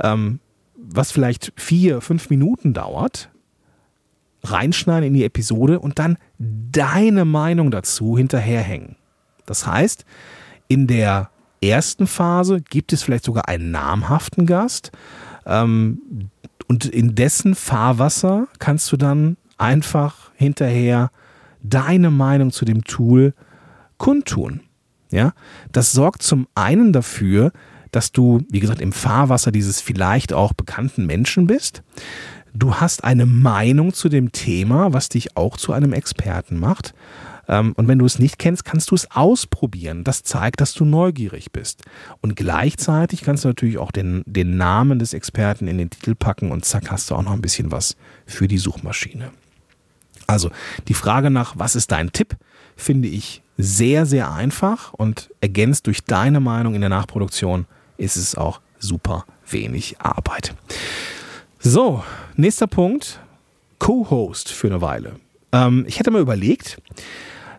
ähm, 0.00 0.40
was 0.76 1.12
vielleicht 1.12 1.52
vier, 1.56 2.00
fünf 2.00 2.30
Minuten 2.30 2.74
dauert, 2.74 3.30
reinschneiden 4.44 5.08
in 5.08 5.14
die 5.14 5.24
Episode 5.24 5.78
und 5.78 5.98
dann 5.98 6.18
deine 6.38 7.24
Meinung 7.24 7.70
dazu 7.70 8.18
hinterherhängen. 8.18 8.96
Das 9.46 9.66
heißt, 9.66 10.04
in 10.68 10.86
der 10.86 11.30
ersten 11.62 12.06
Phase 12.06 12.60
gibt 12.60 12.92
es 12.92 13.02
vielleicht 13.02 13.24
sogar 13.24 13.48
einen 13.48 13.70
namhaften 13.70 14.46
Gast 14.46 14.92
ähm, 15.46 16.30
und 16.68 16.86
in 16.86 17.14
dessen 17.14 17.54
Fahrwasser 17.54 18.48
kannst 18.58 18.90
du 18.92 18.96
dann 18.96 19.36
einfach 19.58 20.30
hinterher 20.34 21.10
deine 21.62 22.10
Meinung 22.10 22.50
zu 22.50 22.64
dem 22.64 22.84
Tool 22.84 23.34
kundtun. 23.98 24.60
Ja, 25.10 25.34
das 25.70 25.92
sorgt 25.92 26.22
zum 26.22 26.48
einen 26.54 26.92
dafür, 26.92 27.52
dass 27.90 28.10
du, 28.10 28.40
wie 28.48 28.60
gesagt, 28.60 28.80
im 28.80 28.92
Fahrwasser 28.92 29.52
dieses 29.52 29.80
vielleicht 29.80 30.32
auch 30.32 30.54
bekannten 30.54 31.04
Menschen 31.06 31.46
bist. 31.46 31.82
Du 32.54 32.76
hast 32.76 33.04
eine 33.04 33.26
Meinung 33.26 33.92
zu 33.92 34.08
dem 34.08 34.32
Thema, 34.32 34.92
was 34.92 35.10
dich 35.10 35.36
auch 35.36 35.56
zu 35.56 35.72
einem 35.72 35.92
Experten 35.92 36.58
macht. 36.58 36.94
Ähm, 37.48 37.72
und 37.76 37.88
wenn 37.88 37.98
du 37.98 38.06
es 38.06 38.18
nicht 38.18 38.38
kennst, 38.38 38.64
kannst 38.64 38.90
du 38.90 38.94
es 38.94 39.10
ausprobieren. 39.10 40.04
Das 40.04 40.22
zeigt, 40.22 40.60
dass 40.60 40.74
du 40.74 40.84
neugierig 40.84 41.52
bist. 41.52 41.82
Und 42.20 42.36
gleichzeitig 42.36 43.22
kannst 43.22 43.44
du 43.44 43.48
natürlich 43.48 43.78
auch 43.78 43.90
den, 43.90 44.22
den 44.26 44.56
Namen 44.56 44.98
des 44.98 45.14
Experten 45.14 45.68
in 45.68 45.78
den 45.78 45.90
Titel 45.90 46.14
packen 46.14 46.50
und 46.50 46.64
zack, 46.64 46.90
hast 46.90 47.10
du 47.10 47.14
auch 47.14 47.22
noch 47.22 47.32
ein 47.32 47.42
bisschen 47.42 47.72
was 47.72 47.96
für 48.26 48.48
die 48.48 48.58
Suchmaschine. 48.58 49.30
Also 50.26 50.50
die 50.88 50.94
Frage 50.94 51.30
nach, 51.30 51.54
was 51.58 51.76
ist 51.76 51.90
dein 51.92 52.12
Tipp, 52.12 52.36
finde 52.76 53.08
ich 53.08 53.42
sehr, 53.58 54.06
sehr 54.06 54.32
einfach 54.32 54.92
und 54.92 55.30
ergänzt 55.40 55.86
durch 55.86 56.04
deine 56.04 56.40
Meinung 56.40 56.74
in 56.74 56.80
der 56.80 56.90
Nachproduktion 56.90 57.66
ist 57.96 58.16
es 58.16 58.34
auch 58.34 58.60
super 58.78 59.24
wenig 59.48 60.00
Arbeit. 60.00 60.54
So, 61.58 62.02
nächster 62.34 62.66
Punkt, 62.66 63.20
Co-Host 63.78 64.50
für 64.50 64.68
eine 64.68 64.80
Weile. 64.80 65.16
Ähm, 65.52 65.84
ich 65.86 65.98
hätte 65.98 66.10
mal 66.10 66.20
überlegt, 66.20 66.80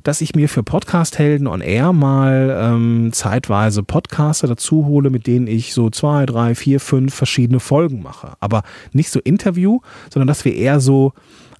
dass 0.03 0.19
ich 0.19 0.35
mir 0.35 0.49
für 0.49 0.63
Podcast 0.63 1.17
Helden 1.17 1.47
on 1.47 1.61
Air 1.61 1.93
mal 1.93 2.57
ähm, 2.59 3.11
zeitweise 3.13 3.83
Podcaster 3.83 4.47
dazu 4.47 4.85
hole, 4.85 5.09
mit 5.09 5.27
denen 5.27 5.47
ich 5.47 5.73
so 5.73 5.89
zwei, 5.89 6.25
drei, 6.25 6.55
vier, 6.55 6.79
fünf 6.79 7.13
verschiedene 7.13 7.61
Folgen 7.61 8.01
mache. 8.01 8.33
Aber 8.41 8.63
nicht 8.91 9.09
so 9.09 9.19
Interview, 9.21 9.79
sondern 10.09 10.27
dass 10.27 10.43
wir 10.43 10.55
eher 10.55 10.81
so 10.81 11.13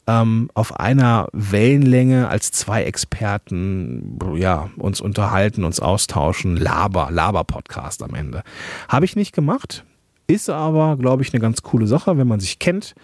ähm, 0.08 0.50
auf 0.54 0.78
einer 0.78 1.28
Wellenlänge 1.32 2.28
als 2.28 2.52
zwei 2.52 2.84
Experten 2.84 4.19
ja, 4.36 4.69
uns 4.78 5.00
unterhalten, 5.00 5.63
uns 5.63 5.80
austauschen. 5.80 6.58
Laber, 6.58 7.10
Laber-Podcast 7.12 8.04
am 8.04 8.13
Ende. 8.13 8.43
Habe 8.89 9.06
ich 9.06 9.15
nicht 9.15 9.34
gemacht. 9.34 9.86
Ist 10.28 10.50
aber, 10.50 10.98
glaube 10.98 11.24
ich, 11.24 11.34
eine 11.34 11.42
ganz 11.42 11.64
coole 11.64 11.88
Sache, 11.88 12.18
wenn 12.18 12.28
man 12.28 12.40
sich 12.40 12.60
kennt. 12.60 12.96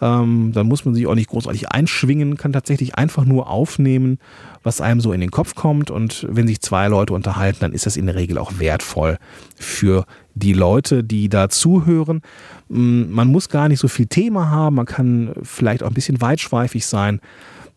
Ähm, 0.00 0.52
dann 0.54 0.66
muss 0.66 0.84
man 0.84 0.94
sich 0.94 1.06
auch 1.06 1.14
nicht 1.14 1.28
großartig 1.28 1.70
einschwingen, 1.70 2.36
kann 2.36 2.52
tatsächlich 2.52 2.94
einfach 2.94 3.24
nur 3.24 3.50
aufnehmen, 3.50 4.18
was 4.62 4.80
einem 4.80 5.00
so 5.00 5.12
in 5.12 5.20
den 5.20 5.30
Kopf 5.30 5.54
kommt. 5.54 5.90
Und 5.90 6.26
wenn 6.30 6.46
sich 6.46 6.60
zwei 6.60 6.88
Leute 6.88 7.12
unterhalten, 7.12 7.58
dann 7.60 7.72
ist 7.72 7.86
das 7.86 7.96
in 7.96 8.06
der 8.06 8.14
Regel 8.14 8.38
auch 8.38 8.58
wertvoll 8.58 9.18
für 9.56 10.06
die 10.34 10.54
Leute, 10.54 11.04
die 11.04 11.28
da 11.28 11.48
zuhören. 11.48 12.22
Mm, 12.68 13.10
man 13.10 13.28
muss 13.28 13.48
gar 13.48 13.68
nicht 13.68 13.80
so 13.80 13.88
viel 13.88 14.06
Thema 14.06 14.48
haben, 14.48 14.76
man 14.76 14.86
kann 14.86 15.34
vielleicht 15.42 15.82
auch 15.82 15.88
ein 15.88 15.94
bisschen 15.94 16.20
weitschweifig 16.20 16.86
sein. 16.86 17.20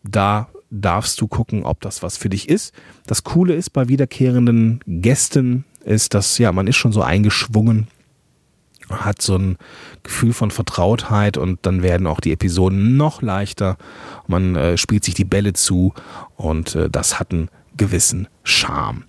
Da 0.02 0.48
darfst 0.70 1.20
du 1.20 1.28
gucken, 1.28 1.64
ob 1.64 1.80
das 1.80 2.02
was 2.02 2.16
für 2.16 2.28
dich 2.28 2.48
ist. 2.48 2.72
Das 3.06 3.24
Coole 3.24 3.54
ist 3.54 3.70
bei 3.70 3.88
wiederkehrenden 3.88 4.80
Gästen, 4.86 5.64
ist, 5.84 6.14
dass 6.14 6.38
ja, 6.38 6.52
man 6.52 6.66
ist 6.66 6.76
schon 6.76 6.92
so 6.92 7.02
eingeschwungen, 7.02 7.88
hat 8.90 9.22
so 9.22 9.36
ein 9.36 9.56
Gefühl 10.02 10.32
von 10.32 10.50
Vertrautheit 10.50 11.36
und 11.36 11.60
dann 11.62 11.82
werden 11.82 12.06
auch 12.06 12.20
die 12.20 12.32
Episoden 12.32 12.96
noch 12.96 13.22
leichter. 13.22 13.76
Man 14.26 14.56
äh, 14.56 14.76
spielt 14.76 15.04
sich 15.04 15.14
die 15.14 15.24
Bälle 15.24 15.52
zu 15.52 15.94
und 16.36 16.74
äh, 16.74 16.90
das 16.90 17.18
hat 17.18 17.32
einen 17.32 17.48
gewissen 17.76 18.28
Charme. 18.42 19.04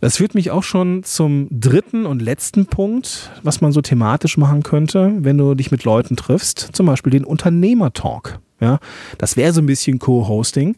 Das 0.00 0.16
führt 0.16 0.34
mich 0.34 0.50
auch 0.50 0.62
schon 0.62 1.02
zum 1.02 1.48
dritten 1.50 2.06
und 2.06 2.22
letzten 2.22 2.64
Punkt, 2.64 3.30
was 3.42 3.60
man 3.60 3.70
so 3.70 3.82
thematisch 3.82 4.38
machen 4.38 4.62
könnte, 4.62 5.12
wenn 5.18 5.36
du 5.36 5.54
dich 5.54 5.70
mit 5.70 5.84
Leuten 5.84 6.16
triffst, 6.16 6.70
zum 6.72 6.86
Beispiel 6.86 7.10
den 7.10 7.24
Unternehmertalk. 7.24 8.38
Ja, 8.60 8.78
das 9.18 9.36
wäre 9.36 9.52
so 9.52 9.60
ein 9.60 9.66
bisschen 9.66 9.98
Co-Hosting, 9.98 10.76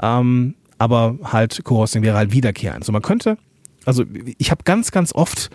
ähm, 0.00 0.54
aber 0.78 1.16
halt 1.24 1.62
Co-Hosting 1.64 2.02
wäre 2.02 2.16
halt 2.16 2.32
wiederkehrend. 2.32 2.84
So, 2.84 2.92
man 2.92 3.02
könnte, 3.02 3.38
also 3.84 4.04
ich 4.38 4.50
habe 4.50 4.62
ganz, 4.64 4.90
ganz 4.90 5.12
oft 5.12 5.50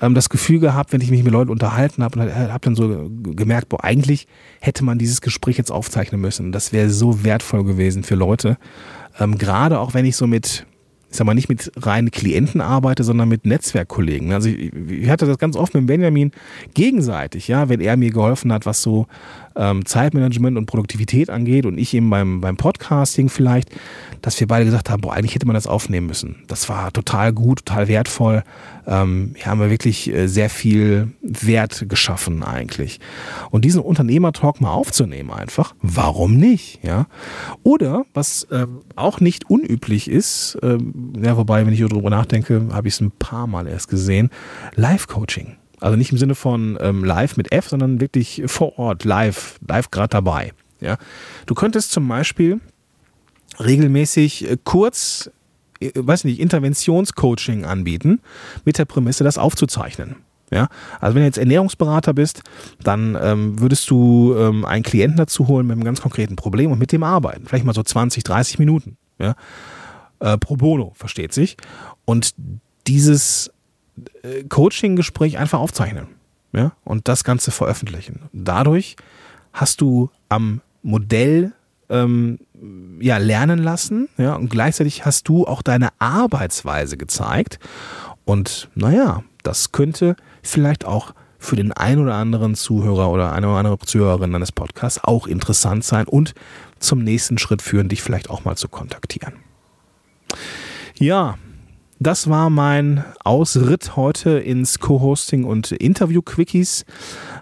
ähm, 0.00 0.14
das 0.14 0.28
Gefühl 0.28 0.60
gehabt, 0.60 0.92
wenn 0.92 1.00
ich 1.00 1.10
mich 1.10 1.22
mit 1.22 1.32
Leuten 1.32 1.50
unterhalten 1.50 2.02
habe 2.02 2.20
und 2.20 2.34
habe 2.34 2.64
dann 2.64 2.74
so 2.74 3.10
gemerkt, 3.10 3.68
boah, 3.68 3.84
eigentlich 3.84 4.26
hätte 4.60 4.84
man 4.84 4.98
dieses 4.98 5.20
Gespräch 5.20 5.58
jetzt 5.58 5.70
aufzeichnen 5.70 6.20
müssen. 6.20 6.52
Das 6.52 6.72
wäre 6.72 6.90
so 6.90 7.24
wertvoll 7.24 7.64
gewesen 7.64 8.04
für 8.04 8.14
Leute. 8.14 8.58
Ähm, 9.18 9.38
Gerade 9.38 9.80
auch 9.80 9.94
wenn 9.94 10.04
ich 10.04 10.16
so 10.16 10.26
mit 10.26 10.66
ich 11.10 11.16
sag 11.16 11.26
mal, 11.26 11.34
nicht 11.34 11.48
mit 11.48 11.72
reinen 11.76 12.10
Klienten 12.10 12.60
arbeite, 12.60 13.02
sondern 13.02 13.30
mit 13.30 13.46
Netzwerkkollegen. 13.46 14.32
Also 14.32 14.50
ich, 14.50 14.72
ich 14.74 15.08
hatte 15.08 15.24
das 15.24 15.38
ganz 15.38 15.56
oft 15.56 15.72
mit 15.74 15.86
Benjamin 15.86 16.32
gegenseitig, 16.74 17.48
ja, 17.48 17.68
wenn 17.70 17.80
er 17.80 17.96
mir 17.96 18.10
geholfen 18.10 18.52
hat, 18.52 18.66
was 18.66 18.82
so 18.82 19.06
ähm, 19.56 19.84
Zeitmanagement 19.84 20.56
und 20.56 20.66
Produktivität 20.66 21.30
angeht 21.30 21.66
und 21.66 21.78
ich 21.78 21.94
eben 21.94 22.10
beim, 22.10 22.40
beim 22.40 22.56
Podcasting 22.56 23.28
vielleicht, 23.28 23.70
dass 24.22 24.38
wir 24.40 24.46
beide 24.46 24.64
gesagt 24.64 24.90
haben, 24.90 25.00
boah, 25.00 25.14
eigentlich 25.14 25.34
hätte 25.34 25.46
man 25.46 25.54
das 25.54 25.66
aufnehmen 25.66 26.06
müssen. 26.06 26.36
Das 26.46 26.68
war 26.68 26.92
total 26.92 27.32
gut, 27.32 27.66
total 27.66 27.88
wertvoll. 27.88 28.42
Ähm, 28.86 29.34
hier 29.36 29.46
haben 29.46 29.60
wir 29.60 29.70
wirklich 29.70 30.12
äh, 30.12 30.26
sehr 30.28 30.50
viel 30.50 31.12
Wert 31.22 31.86
geschaffen 31.88 32.42
eigentlich. 32.42 33.00
Und 33.50 33.64
diesen 33.64 33.82
Unternehmertalk 33.82 34.60
mal 34.60 34.72
aufzunehmen 34.72 35.30
einfach, 35.30 35.74
warum 35.82 36.36
nicht? 36.36 36.80
Ja? 36.82 37.06
Oder, 37.62 38.04
was 38.14 38.46
ähm, 38.50 38.80
auch 38.96 39.20
nicht 39.20 39.50
unüblich 39.50 40.08
ist, 40.10 40.58
ähm, 40.62 41.12
ja, 41.22 41.36
wobei, 41.36 41.66
wenn 41.66 41.72
ich 41.72 41.80
darüber 41.80 42.10
nachdenke, 42.10 42.68
habe 42.72 42.88
ich 42.88 42.94
es 42.94 43.00
ein 43.00 43.10
paar 43.10 43.46
Mal 43.46 43.66
erst 43.66 43.88
gesehen, 43.88 44.30
Live-Coaching. 44.74 45.56
Also 45.80 45.96
nicht 45.96 46.12
im 46.12 46.18
Sinne 46.18 46.34
von 46.34 46.78
ähm, 46.80 47.04
live 47.04 47.36
mit 47.36 47.52
F, 47.52 47.68
sondern 47.68 48.00
wirklich 48.00 48.42
vor 48.46 48.78
Ort, 48.78 49.04
live, 49.04 49.58
live 49.66 49.90
gerade 49.90 50.10
dabei. 50.10 50.52
Ja? 50.80 50.96
Du 51.46 51.54
könntest 51.54 51.92
zum 51.92 52.06
Beispiel 52.08 52.60
regelmäßig 53.60 54.50
äh, 54.50 54.56
kurz, 54.62 55.30
äh, 55.80 55.90
weiß 55.94 56.24
nicht, 56.24 56.40
Interventionscoaching 56.40 57.64
anbieten, 57.64 58.20
mit 58.64 58.78
der 58.78 58.84
Prämisse, 58.84 59.24
das 59.24 59.38
aufzuzeichnen. 59.38 60.16
Ja, 60.50 60.68
also 60.98 61.14
wenn 61.14 61.22
du 61.22 61.26
jetzt 61.26 61.36
Ernährungsberater 61.36 62.14
bist, 62.14 62.40
dann 62.82 63.18
ähm, 63.20 63.60
würdest 63.60 63.90
du 63.90 64.34
ähm, 64.34 64.64
einen 64.64 64.82
Klienten 64.82 65.18
dazu 65.18 65.46
holen 65.46 65.66
mit 65.66 65.74
einem 65.74 65.84
ganz 65.84 66.00
konkreten 66.00 66.36
Problem 66.36 66.72
und 66.72 66.78
mit 66.78 66.90
dem 66.90 67.02
arbeiten. 67.02 67.44
Vielleicht 67.46 67.66
mal 67.66 67.74
so 67.74 67.82
20, 67.82 68.24
30 68.24 68.58
Minuten. 68.58 68.96
Ja? 69.18 69.34
Äh, 70.20 70.38
pro 70.38 70.56
bono, 70.56 70.92
versteht 70.94 71.34
sich. 71.34 71.58
Und 72.06 72.34
dieses 72.86 73.52
Coaching-Gespräch 74.48 75.38
einfach 75.38 75.60
aufzeichnen 75.60 76.08
ja? 76.52 76.72
und 76.84 77.08
das 77.08 77.24
Ganze 77.24 77.50
veröffentlichen. 77.50 78.28
Dadurch 78.32 78.96
hast 79.52 79.80
du 79.80 80.10
am 80.28 80.60
Modell 80.82 81.52
ähm, 81.88 82.38
ja, 83.00 83.18
lernen 83.18 83.58
lassen 83.58 84.08
ja? 84.16 84.34
und 84.34 84.50
gleichzeitig 84.50 85.04
hast 85.04 85.28
du 85.28 85.46
auch 85.46 85.62
deine 85.62 85.88
Arbeitsweise 85.98 86.96
gezeigt. 86.96 87.58
Und 88.24 88.68
naja, 88.74 89.24
das 89.42 89.72
könnte 89.72 90.16
vielleicht 90.42 90.84
auch 90.84 91.14
für 91.38 91.56
den 91.56 91.72
einen 91.72 92.02
oder 92.02 92.14
anderen 92.14 92.56
Zuhörer 92.56 93.10
oder 93.10 93.32
eine 93.32 93.48
oder 93.48 93.58
andere 93.58 93.78
Zuhörerin 93.78 94.34
eines 94.34 94.52
Podcasts 94.52 95.02
auch 95.02 95.26
interessant 95.26 95.84
sein 95.84 96.06
und 96.06 96.34
zum 96.80 97.02
nächsten 97.02 97.38
Schritt 97.38 97.62
führen, 97.62 97.88
dich 97.88 98.02
vielleicht 98.02 98.28
auch 98.28 98.44
mal 98.44 98.56
zu 98.56 98.68
kontaktieren. 98.68 99.34
Ja, 100.96 101.38
das 102.00 102.28
war 102.28 102.50
mein 102.50 103.04
Ausritt 103.24 103.96
heute 103.96 104.38
ins 104.38 104.78
Co-Hosting 104.78 105.44
und 105.44 105.72
Interview-Quickies. 105.72 106.84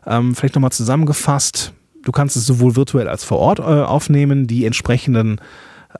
Ähm, 0.07 0.35
vielleicht 0.35 0.55
nochmal 0.55 0.73
zusammengefasst. 0.73 1.73
Du 2.03 2.13
kannst 2.13 2.37
es 2.37 2.47
sowohl 2.47 2.77
virtuell 2.77 3.09
als 3.09 3.25
vor 3.25 3.39
Ort 3.39 3.59
äh, 3.59 3.63
aufnehmen. 3.63 4.47
Die 4.47 4.65
entsprechenden 4.65 5.41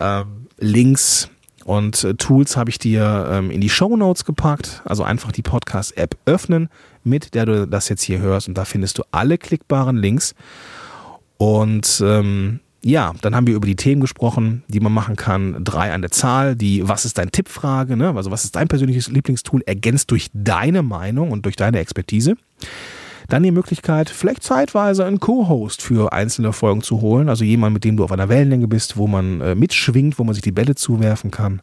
äh, 0.01 0.25
Links 0.59 1.31
und 1.67 2.05
äh, 2.05 2.15
Tools 2.15 2.57
habe 2.57 2.71
ich 2.71 2.79
dir 2.79 3.29
ähm, 3.29 3.51
in 3.51 3.61
die 3.61 3.69
Show 3.69 3.97
Notes 3.97 4.25
gepackt. 4.25 4.83
Also 4.85 5.03
einfach 5.03 5.33
die 5.33 5.43
Podcast-App 5.43 6.17
öffnen, 6.25 6.69
mit 7.03 7.35
der 7.35 7.45
du 7.45 7.67
das 7.67 7.89
jetzt 7.89 8.03
hier 8.03 8.21
hörst. 8.21 8.47
Und 8.49 8.57
da 8.57 8.65
findest 8.65 8.99
du 8.99 9.03
alle 9.11 9.37
klickbaren 9.37 9.97
Links. 9.97 10.35
Und 11.39 12.01
ähm, 12.05 12.61
ja, 12.87 13.13
dann 13.21 13.35
haben 13.35 13.49
wir 13.49 13.57
über 13.57 13.67
die 13.67 13.75
Themen 13.75 14.01
gesprochen, 14.01 14.63
die 14.69 14.79
man 14.79 14.93
machen 14.93 15.17
kann. 15.17 15.65
Drei 15.65 15.93
an 15.93 16.03
der 16.03 16.13
Zahl, 16.13 16.55
die 16.55 16.89
Was 16.89 17.05
ist 17.05 17.19
dein 17.19 17.33
Tippfrage, 17.33 17.97
ne? 17.97 18.15
also 18.15 18.31
was 18.31 18.45
ist 18.45 18.55
dein 18.55 18.69
persönliches 18.69 19.09
Lieblingstool, 19.09 19.63
ergänzt 19.67 20.13
durch 20.13 20.29
deine 20.33 20.85
Meinung 20.85 21.33
und 21.33 21.45
durch 21.47 21.57
deine 21.57 21.81
Expertise. 21.81 22.37
Dann 23.29 23.43
die 23.43 23.51
Möglichkeit, 23.51 24.09
vielleicht 24.09 24.45
zeitweise 24.45 25.05
einen 25.05 25.19
Co-Host 25.19 25.83
für 25.83 26.13
einzelne 26.13 26.53
Folgen 26.53 26.83
zu 26.83 27.01
holen, 27.01 27.29
also 27.29 27.43
jemand, 27.43 27.75
mit 27.75 27.83
dem 27.83 27.97
du 27.97 28.05
auf 28.05 28.13
einer 28.13 28.29
Wellenlänge 28.29 28.69
bist, 28.69 28.97
wo 28.97 29.09
man 29.09 29.41
äh, 29.41 29.57
mitschwingt, 29.57 30.21
wo 30.21 30.23
man 30.23 30.35
sich 30.35 30.45
die 30.45 30.53
Bälle 30.53 30.77
zuwerfen 30.77 31.33
kann. 31.33 31.63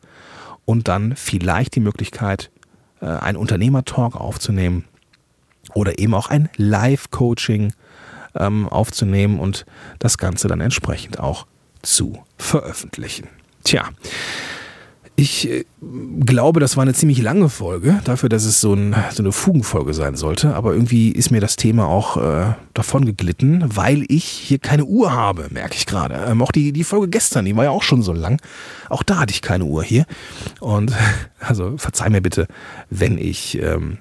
Und 0.65 0.89
dann 0.89 1.15
vielleicht 1.15 1.75
die 1.75 1.79
Möglichkeit, 1.79 2.51
äh, 2.99 3.05
einen 3.05 3.37
Unternehmertalk 3.37 4.17
aufzunehmen 4.17 4.83
oder 5.73 5.99
eben 5.99 6.13
auch 6.15 6.29
ein 6.29 6.49
Live-Coaching 6.57 7.71
ähm, 8.35 8.67
aufzunehmen 8.67 9.39
und 9.39 9.65
das 9.99 10.17
Ganze 10.17 10.47
dann 10.47 10.61
entsprechend 10.61 11.19
auch 11.19 11.45
zu 11.81 12.23
veröffentlichen. 12.37 13.27
Tja, 13.63 13.89
ich 15.15 15.47
äh, 15.47 15.63
glaube, 16.25 16.59
das 16.59 16.75
war 16.75 16.81
eine 16.81 16.93
ziemlich 16.93 17.21
lange 17.21 17.49
Folge, 17.49 17.99
dafür, 18.03 18.29
dass 18.29 18.45
es 18.45 18.61
so, 18.61 18.73
ein, 18.73 18.95
so 19.11 19.21
eine 19.21 19.31
Fugenfolge 19.31 19.93
sein 19.93 20.15
sollte. 20.15 20.55
Aber 20.55 20.73
irgendwie 20.73 21.11
ist 21.11 21.29
mir 21.29 21.39
das 21.39 21.55
Thema 21.55 21.85
auch 21.87 22.17
äh, 22.17 22.53
davon 22.73 23.05
geglitten, 23.05 23.63
weil 23.67 24.05
ich 24.07 24.23
hier 24.23 24.57
keine 24.57 24.85
Uhr 24.85 25.11
habe, 25.11 25.47
merke 25.51 25.75
ich 25.75 25.85
gerade. 25.85 26.15
Ähm, 26.27 26.41
auch 26.41 26.51
die, 26.51 26.73
die 26.73 26.83
Folge 26.83 27.09
gestern, 27.09 27.45
die 27.45 27.55
war 27.55 27.65
ja 27.65 27.69
auch 27.69 27.83
schon 27.83 28.01
so 28.01 28.11
lang. 28.11 28.41
Auch 28.89 29.03
da 29.03 29.19
hatte 29.19 29.31
ich 29.31 29.41
keine 29.41 29.65
Uhr 29.65 29.83
hier. 29.83 30.05
Und 30.59 30.93
also 31.39 31.77
verzeih 31.77 32.09
mir 32.09 32.21
bitte, 32.21 32.47
wenn 32.89 33.17
ich 33.17 33.61
ähm, 33.61 33.99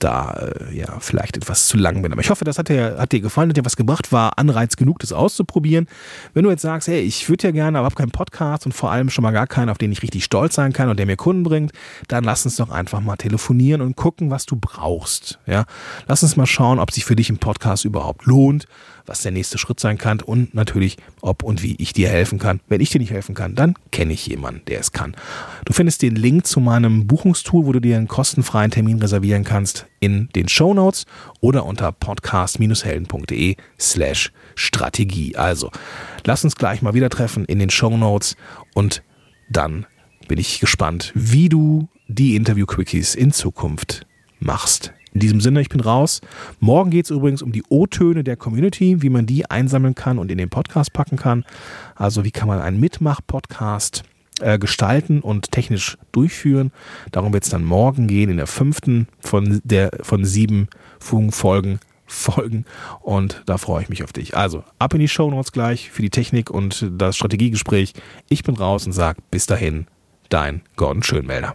da 0.00 0.32
äh, 0.32 0.76
ja 0.76 0.98
vielleicht 1.00 1.36
etwas 1.36 1.68
zu 1.68 1.76
lang 1.76 2.02
bin. 2.02 2.12
Aber 2.12 2.20
ich 2.20 2.30
hoffe, 2.30 2.44
das 2.44 2.58
hat 2.58 2.68
dir, 2.68 2.96
hat 2.98 3.12
dir 3.12 3.20
gefallen, 3.20 3.50
hat 3.50 3.56
dir 3.56 3.64
was 3.64 3.76
gebracht, 3.76 4.12
war 4.12 4.38
Anreiz 4.38 4.76
genug, 4.76 4.98
das 4.98 5.12
auszuprobieren. 5.12 5.86
Wenn 6.34 6.44
du 6.44 6.50
jetzt 6.50 6.62
sagst, 6.62 6.88
hey, 6.88 7.00
ich 7.00 7.28
würde 7.28 7.48
ja 7.48 7.50
gerne, 7.52 7.78
aber 7.78 7.86
habe 7.86 7.94
keinen 7.94 8.10
Podcast 8.10 8.66
und 8.66 8.72
vor 8.72 8.90
allem 8.90 9.10
schon 9.10 9.22
mal 9.22 9.30
gar 9.30 9.46
keinen, 9.46 9.68
auf 9.68 9.78
den 9.78 9.92
ich 9.92 10.02
richtig 10.02 10.24
stolz 10.24 10.54
sein 10.54 10.72
kann 10.72 10.88
und 10.88 10.98
der 10.98 11.06
mir 11.06 11.16
Kunden 11.16 11.42
bringt, 11.42 11.72
dann 12.08 12.24
lass 12.24 12.44
uns 12.44 12.56
doch 12.56 12.70
einfach 12.70 13.00
mal 13.00 13.16
telefonieren 13.16 13.80
und 13.80 13.96
gucken, 13.96 14.30
was 14.30 14.46
du 14.46 14.56
brauchst. 14.56 15.38
Ja, 15.46 15.64
lass 16.06 16.22
uns 16.22 16.36
mal 16.36 16.46
schauen, 16.46 16.78
ob 16.78 16.90
sich 16.90 17.04
für 17.04 17.16
dich 17.16 17.30
ein 17.30 17.38
Podcast 17.38 17.84
überhaupt 17.84 18.26
lohnt 18.26 18.66
was 19.10 19.22
der 19.22 19.32
nächste 19.32 19.58
Schritt 19.58 19.80
sein 19.80 19.98
kann 19.98 20.20
und 20.20 20.54
natürlich, 20.54 20.96
ob 21.20 21.42
und 21.42 21.64
wie 21.64 21.74
ich 21.78 21.92
dir 21.92 22.08
helfen 22.08 22.38
kann. 22.38 22.60
Wenn 22.68 22.80
ich 22.80 22.90
dir 22.90 23.00
nicht 23.00 23.10
helfen 23.10 23.34
kann, 23.34 23.56
dann 23.56 23.74
kenne 23.90 24.12
ich 24.12 24.24
jemanden, 24.28 24.62
der 24.68 24.78
es 24.78 24.92
kann. 24.92 25.16
Du 25.64 25.72
findest 25.72 26.02
den 26.02 26.14
Link 26.14 26.46
zu 26.46 26.60
meinem 26.60 27.08
Buchungstool, 27.08 27.66
wo 27.66 27.72
du 27.72 27.80
dir 27.80 27.96
einen 27.96 28.06
kostenfreien 28.06 28.70
Termin 28.70 29.00
reservieren 29.00 29.42
kannst, 29.42 29.86
in 29.98 30.28
den 30.36 30.48
Show 30.48 30.74
Notes 30.74 31.06
oder 31.40 31.66
unter 31.66 31.90
podcast-helden.de 31.90 33.56
slash 33.80 34.32
Strategie. 34.54 35.34
Also, 35.34 35.72
lass 36.24 36.44
uns 36.44 36.54
gleich 36.54 36.80
mal 36.80 36.94
wieder 36.94 37.10
treffen 37.10 37.44
in 37.46 37.58
den 37.58 37.70
Show 37.70 37.96
Notes 37.96 38.36
und 38.74 39.02
dann 39.50 39.86
bin 40.28 40.38
ich 40.38 40.60
gespannt, 40.60 41.10
wie 41.16 41.48
du 41.48 41.88
die 42.06 42.36
Interview-Quickies 42.36 43.16
in 43.16 43.32
Zukunft 43.32 44.06
machst. 44.38 44.92
In 45.12 45.20
diesem 45.20 45.40
Sinne, 45.40 45.60
ich 45.60 45.68
bin 45.68 45.80
raus. 45.80 46.20
Morgen 46.60 46.90
geht 46.90 47.06
es 47.06 47.10
übrigens 47.10 47.42
um 47.42 47.52
die 47.52 47.64
O-Töne 47.68 48.22
der 48.24 48.36
Community, 48.36 49.02
wie 49.02 49.10
man 49.10 49.26
die 49.26 49.50
einsammeln 49.50 49.94
kann 49.94 50.18
und 50.18 50.30
in 50.30 50.38
den 50.38 50.50
Podcast 50.50 50.92
packen 50.92 51.16
kann. 51.16 51.44
Also 51.96 52.24
wie 52.24 52.30
kann 52.30 52.48
man 52.48 52.60
einen 52.60 52.78
Mitmach-Podcast 52.78 54.04
äh, 54.40 54.58
gestalten 54.58 55.20
und 55.20 55.50
technisch 55.52 55.98
durchführen. 56.12 56.72
Darum 57.12 57.32
wird 57.32 57.44
es 57.44 57.50
dann 57.50 57.64
morgen 57.64 58.06
gehen 58.06 58.30
in 58.30 58.36
der 58.38 58.46
fünften 58.46 59.06
von, 59.20 59.60
der, 59.64 59.90
von 60.02 60.24
sieben 60.24 60.68
Folgen. 60.98 61.80
Folgen 62.06 62.64
und 63.02 63.42
da 63.46 63.56
freue 63.56 63.84
ich 63.84 63.88
mich 63.88 64.02
auf 64.02 64.12
dich. 64.12 64.36
Also 64.36 64.64
ab 64.80 64.94
in 64.94 65.00
die 65.00 65.06
Show 65.06 65.30
Notes 65.30 65.52
gleich 65.52 65.92
für 65.92 66.02
die 66.02 66.10
Technik 66.10 66.50
und 66.50 66.90
das 66.90 67.16
Strategiegespräch. 67.16 67.92
Ich 68.28 68.42
bin 68.42 68.56
raus 68.56 68.84
und 68.84 68.92
sage 68.92 69.22
bis 69.30 69.46
dahin, 69.46 69.86
dein 70.28 70.62
Gordon 70.74 71.04
Schönmelder. 71.04 71.54